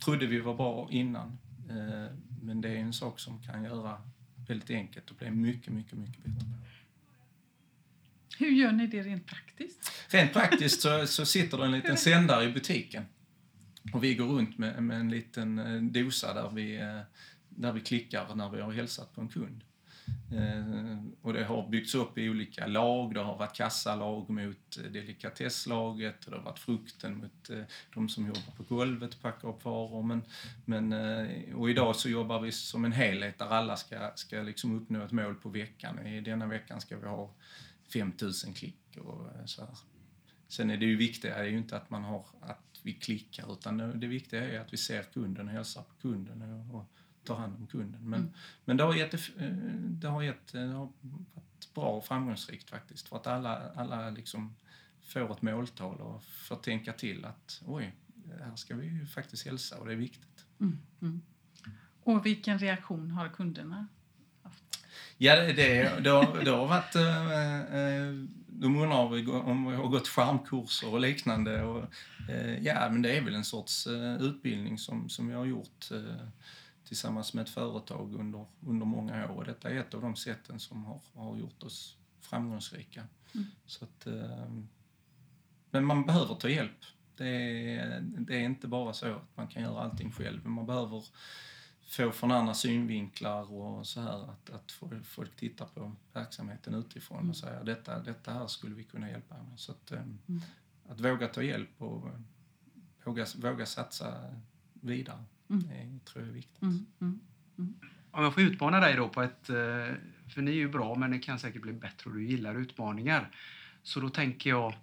trodde 0.06 0.26
vi 0.26 0.40
var 0.40 0.56
bra 0.56 0.88
innan. 0.92 1.38
Eh, 1.70 2.16
men 2.42 2.62
det 2.62 2.70
är 2.70 2.76
en 2.76 2.94
sak 2.94 3.20
som 3.20 3.42
kan 3.42 3.64
göra 3.64 3.98
väldigt 4.52 4.70
enkelt 4.70 5.12
och 5.12 5.16
bli 5.16 5.32
mycket, 5.32 5.74
mycket, 5.74 5.94
mycket 5.94 6.24
bättre. 6.24 6.48
Hur 8.38 8.52
gör 8.52 8.72
ni 8.72 8.88
det 8.88 9.02
rent 9.02 9.28
praktiskt? 9.28 9.92
Rent 10.08 10.34
praktiskt 10.34 10.82
så, 10.82 11.08
så 11.08 11.26
sitter 11.26 11.58
det 11.58 11.66
en 11.66 11.72
liten 11.72 11.98
sändare 11.98 12.44
i 12.44 12.52
butiken. 12.52 13.06
Och 13.94 14.04
vi 14.04 14.16
går 14.16 14.26
runt 14.26 14.58
med, 14.58 14.84
med 14.84 15.00
en 15.00 15.10
liten 15.10 15.60
eh, 15.60 15.82
dosa 15.82 16.34
där 16.34 16.50
vi, 16.50 16.76
eh, 16.76 17.00
där 17.50 17.72
vi 17.72 17.82
klickar 17.82 18.36
när 18.36 18.50
vi 18.50 18.62
har 18.62 18.72
hälsat 18.72 19.16
på 19.16 19.22
en 19.22 19.28
kund. 19.28 19.64
Eh, 20.32 20.98
och 21.22 21.34
det 21.34 21.44
har 21.44 21.70
byggts 21.70 21.96
upp 21.96 22.18
i 22.18 22.30
olika 22.30 22.68
lag. 22.68 23.14
Det 23.14 23.20
har 23.20 23.38
varit 23.38 23.56
kassalag 23.56 24.30
mot 24.30 24.78
eh, 24.78 24.92
delikatesslaget 24.92 26.26
och 26.26 26.32
det 26.32 26.38
har 26.38 26.44
varit 26.44 26.60
frukten 26.60 27.18
mot 27.18 27.50
eh, 27.50 27.64
de 27.94 28.10
som 28.10 28.26
jobbar 28.26 28.54
på 28.58 28.64
golvet 28.64 29.14
och 29.14 29.22
packar 29.22 29.48
upp 29.50 29.66
varor. 29.66 30.04
Men, 30.04 30.22
men, 30.66 30.94
eh, 30.94 31.56
och 31.56 31.70
idag 31.70 31.96
så 31.96 32.10
jobbar 32.10 32.40
vi 32.40 32.52
som 32.52 32.86
en 32.86 32.92
helhet 32.92 33.40
där 33.40 33.46
alla 33.46 33.76
ska, 33.76 34.12
ska 34.16 34.42
liksom 34.42 34.78
uppnå 34.78 35.04
ett 35.04 35.12
mål 35.12 35.36
på 35.36 35.50
veckan. 35.50 36.08
I 36.08 36.22
denna 36.22 36.48
veckan 36.48 36.82
ska 36.82 36.98
vi 36.98 37.08
ha 37.08 37.34
5000 37.94 38.54
klick 38.54 38.98
och 38.98 39.28
eh, 39.28 39.46
så 39.46 39.62
här. 39.62 39.78
Sen 40.48 40.70
är 40.70 40.78
det 40.78 40.86
ju 40.86 40.96
viktiga 40.96 41.36
är 41.36 41.44
ju 41.44 41.58
inte 41.58 41.78
att 41.78 41.90
man 41.90 42.04
har 42.04 42.26
att 42.42 42.80
vi 42.84 42.94
klickar 42.94 43.54
utan 43.54 43.78
det, 43.78 43.94
det 43.94 44.08
viktiga 44.08 44.52
är 44.52 44.60
att 44.60 44.74
vi 44.74 44.78
ser 44.78 45.04
kunden 45.04 45.48
och 45.48 45.54
hälsar 45.54 45.82
på 45.82 45.94
kunden 46.02 46.42
och, 46.42 46.76
och 46.76 46.86
tar 47.24 47.36
hand 47.36 47.56
om 47.56 47.68
kunden. 47.68 48.10
Men, 48.10 48.20
Mm. 48.20 48.34
men 48.66 48.78
det 48.78 48.84
har, 48.84 48.94
gett, 48.94 49.14
eh, 49.14 49.48
det, 49.80 50.08
har 50.08 50.22
gett, 50.22 50.52
det 50.52 50.60
har 50.60 50.90
varit 51.34 51.74
bra 51.74 51.86
och 51.86 52.06
framgångsrikt 52.06 52.70
faktiskt 52.70 53.08
för 53.08 53.16
att 53.16 53.28
alla, 53.28 53.72
alla 53.76 54.10
liksom 54.10 54.56
får 55.02 55.32
ett 55.32 55.42
måltal 55.42 56.02
och 56.02 56.24
får 56.24 56.56
tänka 56.56 56.94
till 56.94 57.26
att 57.26 57.62
oj, 57.66 57.96
här 58.40 58.56
ska 58.56 58.76
vi 58.76 58.86
ju 58.86 59.06
faktiskt 59.06 59.46
hälsa 59.46 59.78
och 59.80 59.86
det 59.86 59.92
är 59.92 59.98
viktigt. 59.98 60.46
Mm. 60.60 60.80
Mm. 61.02 61.22
Och 62.04 62.26
vilken 62.26 62.60
reaktion 62.60 63.12
har 63.12 63.30
kunderna 63.30 63.88
haft? 64.44 64.64
Ja, 65.18 65.36
det, 65.36 65.54
det, 65.54 66.00
det, 66.04 66.10
har, 66.10 66.44
det 66.46 66.52
har 66.52 66.68
varit... 66.68 66.96
Eh, 66.96 67.76
eh, 67.76 68.26
de 68.54 68.78
undrar 68.78 68.98
om 69.50 69.66
vi 69.70 69.76
har 69.76 69.88
gått 69.88 70.08
charmkurser 70.08 70.94
och 70.94 71.00
liknande. 71.00 71.64
Och, 71.64 71.86
eh, 72.30 72.64
ja, 72.64 72.90
men 72.90 73.02
det 73.02 73.18
är 73.18 73.22
väl 73.22 73.36
en 73.36 73.44
sorts 73.46 73.88
eh, 73.88 74.22
utbildning 74.22 74.78
som, 74.78 75.10
som 75.10 75.28
vi 75.28 75.34
har 75.34 75.46
gjort 75.46 75.92
eh, 75.92 76.28
tillsammans 76.92 77.34
med 77.34 77.42
ett 77.42 77.50
företag 77.50 78.16
under, 78.16 78.46
under 78.62 78.86
många 78.86 79.32
år. 79.32 79.36
Och 79.38 79.46
detta 79.46 79.70
är 79.70 79.76
ett 79.76 79.94
av 79.94 80.02
de 80.02 80.16
sätten 80.16 80.60
som 80.60 80.86
har, 80.86 81.02
har 81.14 81.38
gjort 81.38 81.64
oss 81.64 81.98
framgångsrika. 82.22 83.08
Mm. 83.36 83.48
Så 83.66 83.86
att, 83.86 84.08
eh, 84.08 84.48
men 85.70 85.86
man 85.86 86.06
behöver 86.06 86.36
ta 86.36 86.50
hjälp. 86.50 86.78
Det 87.16 87.28
är, 87.78 88.02
det 88.02 88.36
är 88.36 88.40
inte 88.40 88.68
bara 88.68 88.94
så 88.94 89.16
att 89.16 89.38
man 89.38 89.48
kan 89.48 89.62
göra 89.64 89.80
allting 89.84 90.12
själv. 90.12 90.46
Man 90.48 90.66
behöver 90.66 91.04
få 91.88 92.12
från 92.12 92.32
andra 92.32 92.54
synvinklar 92.54 93.52
och 93.54 93.88
så 93.88 94.02
här 94.02 94.30
att, 94.32 94.50
att 94.50 94.72
få- 94.72 95.00
folk 95.04 95.36
tittar 95.36 95.66
på 95.66 95.92
verksamheten 96.14 96.74
utifrån 96.74 97.18
Mm. 97.18 97.30
och 97.30 97.38
säger 97.38 97.64
detta, 97.64 98.00
detta 98.00 98.34
här 98.34 98.48
skulle 98.48 98.76
vi 98.76 98.84
kunna 98.84 99.10
hjälpa 99.10 99.36
med. 99.44 99.60
Så 99.60 99.72
att, 99.72 99.92
eh, 99.92 100.00
Mm. 100.02 100.42
att 100.90 101.00
våga 101.00 101.28
ta 101.28 101.42
hjälp 101.44 101.82
och 101.82 102.08
våga, 103.04 103.26
våga 103.36 103.66
satsa 103.66 104.36
vidare, 104.74 105.16
Mm. 105.18 105.28
Det 105.60 106.06
tror 106.06 106.24
jag 106.24 106.30
är 106.30 106.34
viktigt. 106.34 106.62
Mm. 106.62 106.86
Mm. 107.02 107.20
Om 108.12 108.24
jag 108.24 108.34
får 108.34 108.44
utmana 108.44 108.80
dig 108.80 108.96
då 108.96 109.10
på 109.10 109.22
ett... 109.22 109.50
eh, 109.50 109.56
För 110.34 110.42
ni 110.42 110.52
är 110.52 110.56
ju 110.56 110.70
bra, 110.70 110.96
men 110.96 111.12
det 111.12 111.20
kan 111.20 111.40
säkert 111.40 111.62
bli 111.62 111.74
bättre 111.74 112.10
och 112.10 112.16
du 112.16 112.26
gillar 112.26 112.56
utmaningar. 112.56 113.32
Så 113.84 114.00
då 114.00 114.10
tänker 114.10 114.50
jag, 114.50 114.74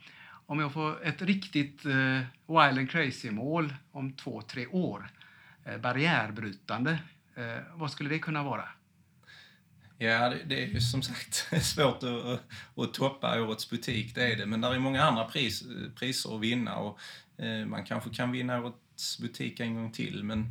om 0.46 0.60
jag 0.60 0.72
får 0.72 1.06
ett 1.06 1.22
riktigt 1.22 1.84
eh, 1.84 2.20
wild 2.46 2.78
and 2.78 2.90
crazy-mål 2.90 3.74
om 3.90 4.12
två, 4.12 4.42
tre 4.42 4.66
år, 4.66 5.10
eh, 5.64 5.78
barriärbrytande, 5.78 6.98
eh, 7.34 7.58
vad 7.74 7.90
skulle 7.90 8.08
det 8.08 8.18
kunna 8.18 8.42
vara? 8.42 8.68
Ja, 9.98 10.28
det, 10.28 10.42
det 10.46 10.64
är 10.64 10.66
ju 10.66 10.80
som 10.80 11.02
sagt 11.02 11.34
svårt 11.62 12.02
att, 12.02 12.40
att, 12.76 12.94
toppa 12.94 13.42
årets 13.42 13.70
butik, 13.70 14.14
det 14.14 14.32
är 14.32 14.36
det. 14.36 14.46
Men 14.46 14.60
det 14.60 14.68
är 14.68 14.78
många 14.78 15.02
andra 15.02 15.24
pris, 15.24 15.64
priser 15.94 16.34
att 16.34 16.40
vinna 16.40 16.76
och 16.76 16.98
eh, 17.38 17.66
man 17.66 17.84
kanske 17.84 18.10
kan 18.10 18.32
vinna 18.32 18.72
butik 19.20 19.60
en 19.60 19.74
gång 19.74 19.92
till. 19.92 20.24
Men 20.24 20.46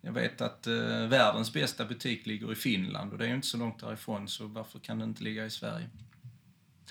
jag 0.00 0.12
vet 0.12 0.40
att 0.40 0.66
eh, 0.66 1.06
världens 1.08 1.52
bästa 1.52 1.84
butik 1.84 2.26
ligger 2.26 2.52
i 2.52 2.54
Finland 2.54 3.12
och 3.12 3.18
det 3.18 3.24
är 3.24 3.28
ju 3.28 3.34
inte 3.34 3.46
så 3.46 3.56
långt 3.56 3.80
därifrån 3.80 4.28
så 4.28 4.46
varför 4.46 4.78
kan 4.78 4.98
den 4.98 5.08
inte 5.08 5.24
ligga 5.24 5.46
i 5.46 5.50
Sverige? 5.50 5.90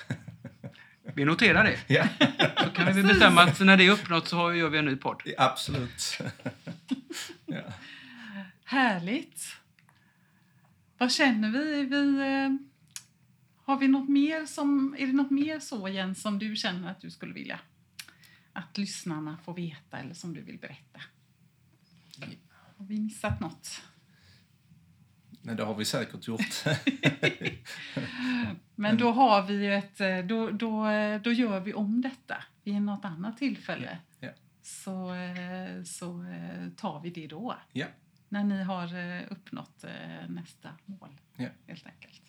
Vi 1.16 1.26
noterar 1.26 1.64
det. 1.64 1.80
Ja, 1.88 2.08
Så 2.64 2.70
kan 2.70 2.96
vi 2.96 3.04
bestämma 3.04 3.42
att 3.44 3.60
när 3.60 3.78
det 3.78 3.88
är 3.88 3.92
uppnått 3.92 4.28
så 4.28 4.54
gör 4.54 4.70
vi 4.70 4.78
en 4.78 4.86
ny 4.86 4.96
podd. 4.96 5.22
absolut. 5.38 6.20
ja. 7.46 7.62
Härligt! 8.64 9.44
Vad 10.98 11.12
känner 11.12 11.50
vi? 11.50 11.86
vi 11.86 12.20
eh, 12.20 12.50
har 13.66 13.78
vi 13.78 13.88
något 13.88 14.10
mer 14.10 14.46
som, 14.46 14.96
är 14.98 15.08
det 15.08 15.14
något 15.14 15.32
mer 15.32 15.60
så 15.60 15.88
Jens 15.88 16.22
som 16.22 16.40
du 16.40 16.56
känner 16.56 16.92
att 16.92 17.02
du 17.02 17.12
skulle 17.12 17.34
vilja 17.34 17.60
att 18.54 18.78
lyssnarna 18.78 19.38
får 19.38 19.54
veta 19.54 19.98
eller 19.98 20.14
som 20.14 20.34
du 20.34 20.42
vill 20.42 20.58
berätta? 20.58 21.02
Har 22.78 22.86
vi 22.86 23.00
missat 23.00 23.40
något? 23.40 23.82
Nej, 25.42 25.56
det 25.56 25.64
har 25.64 25.76
vi 25.76 25.86
säkert 25.86 26.28
gjort. 26.28 26.64
Men 28.76 28.98
då 28.98 29.12
har 29.12 29.44
vi 29.44 29.68
ett, 29.68 30.02
eh, 30.02 30.20
då, 30.20 30.50
då, 30.50 30.88
eh, 30.88 31.22
då 31.22 31.32
gör 31.32 31.60
vi 31.60 31.74
om 31.74 32.02
detta 32.02 32.44
vid 32.64 32.82
något 32.82 33.06
annat 33.06 33.38
tillfälle. 33.38 33.98
Ja, 34.20 34.28
ja. 34.28 34.34
Så, 34.62 35.14
eh, 35.14 35.84
så 35.84 36.26
tar 36.78 37.00
vi 37.02 37.10
det 37.10 37.28
då. 37.28 37.56
ja. 37.74 37.86
När 38.30 38.44
ni 38.44 38.64
har 38.64 38.90
uppnått 39.30 39.86
nästa 40.28 40.70
mål. 40.86 41.18
Ja. 41.36 41.48
Helt 41.68 41.86
enkelt. 41.86 42.22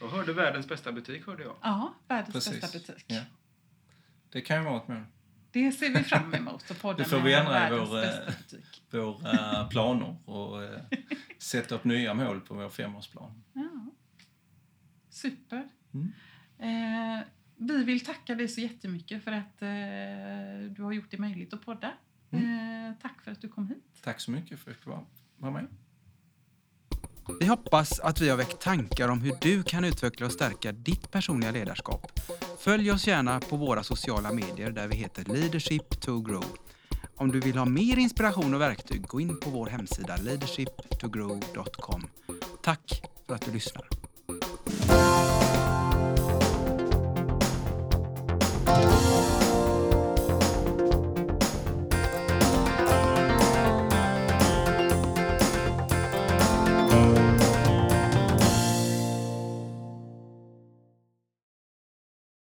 Jag 0.00 0.08
hörde 0.08 0.32
världens 0.32 0.68
bästa 0.68 0.92
butik, 0.92 1.26
hörde 1.26 1.42
jag. 1.42 1.56
Ja, 1.62 1.94
världens 2.08 2.32
Precis. 2.32 2.60
bästa 2.60 2.78
butik. 2.78 3.04
Ja. 3.06 3.22
Det 4.30 4.40
kan 4.40 4.56
ju 4.56 4.64
vara 4.64 4.76
ett 4.76 4.88
mål. 4.88 5.04
Det 5.52 5.72
ser 5.72 5.90
vi 5.90 6.04
fram 6.04 6.34
emot 6.34 6.70
att 6.70 6.80
podda 6.82 6.98
Det 6.98 7.04
får 7.04 7.20
vi 7.20 7.34
ändra 7.34 7.68
i 7.68 7.78
vår, 7.78 7.98
eh. 8.04 8.12
Våra 8.90 9.64
planer 9.64 10.16
och 10.24 10.62
eh, 10.64 10.80
sätta 11.38 11.74
upp 11.74 11.84
nya 11.84 12.14
mål 12.14 12.40
på 12.40 12.54
vår 12.54 12.68
femårsplan. 12.70 13.42
Ja. 13.52 13.70
Super. 15.10 15.68
Mm. 15.94 16.12
Eh, 16.58 17.24
vi 17.56 17.84
vill 17.84 18.04
tacka 18.04 18.34
dig 18.34 18.48
så 18.48 18.60
jättemycket 18.60 19.24
för 19.24 19.32
att 19.32 19.62
eh, 19.62 20.72
du 20.76 20.82
har 20.82 20.92
gjort 20.92 21.10
det 21.10 21.18
möjligt 21.18 21.52
att 21.54 21.64
podda. 21.64 21.92
Mm. 22.30 22.88
Eh, 22.88 22.94
tack 23.02 23.22
för 23.24 23.30
att 23.30 23.40
du 23.40 23.48
kom 23.48 23.68
hit. 23.68 23.84
Tack 24.02 24.20
så 24.20 24.30
mycket 24.30 24.60
för 24.60 24.70
att 24.70 24.86
vara- 24.86 25.04
vara 25.36 25.52
med. 25.52 25.66
Vi 27.40 27.46
hoppas 27.46 28.00
att 28.00 28.20
vi 28.20 28.28
har 28.28 28.36
väckt 28.36 28.60
tankar 28.60 29.08
om 29.08 29.20
hur 29.20 29.32
du 29.40 29.62
kan 29.62 29.84
utveckla 29.84 30.26
och 30.26 30.32
stärka 30.32 30.72
ditt 30.72 31.10
personliga 31.10 31.50
ledarskap. 31.50 32.20
Följ 32.60 32.92
oss 32.92 33.06
gärna 33.06 33.40
på 33.40 33.56
våra 33.56 33.82
sociala 33.82 34.32
medier 34.32 34.70
där 34.70 34.88
vi 34.88 34.96
heter 34.96 35.24
Leadership 35.24 36.00
to 36.00 36.20
Grow. 36.20 36.44
Om 37.16 37.32
du 37.32 37.40
vill 37.40 37.56
ha 37.56 37.64
mer 37.64 37.98
inspiration 37.98 38.54
och 38.54 38.60
verktyg, 38.60 39.06
gå 39.06 39.20
in 39.20 39.40
på 39.40 39.50
vår 39.50 39.66
hemsida 39.66 40.16
leadershiptogrow.com. 40.16 42.06
Tack 42.62 43.02
för 43.26 43.34
att 43.34 43.42
du 43.42 43.52
lyssnar. 43.52 43.88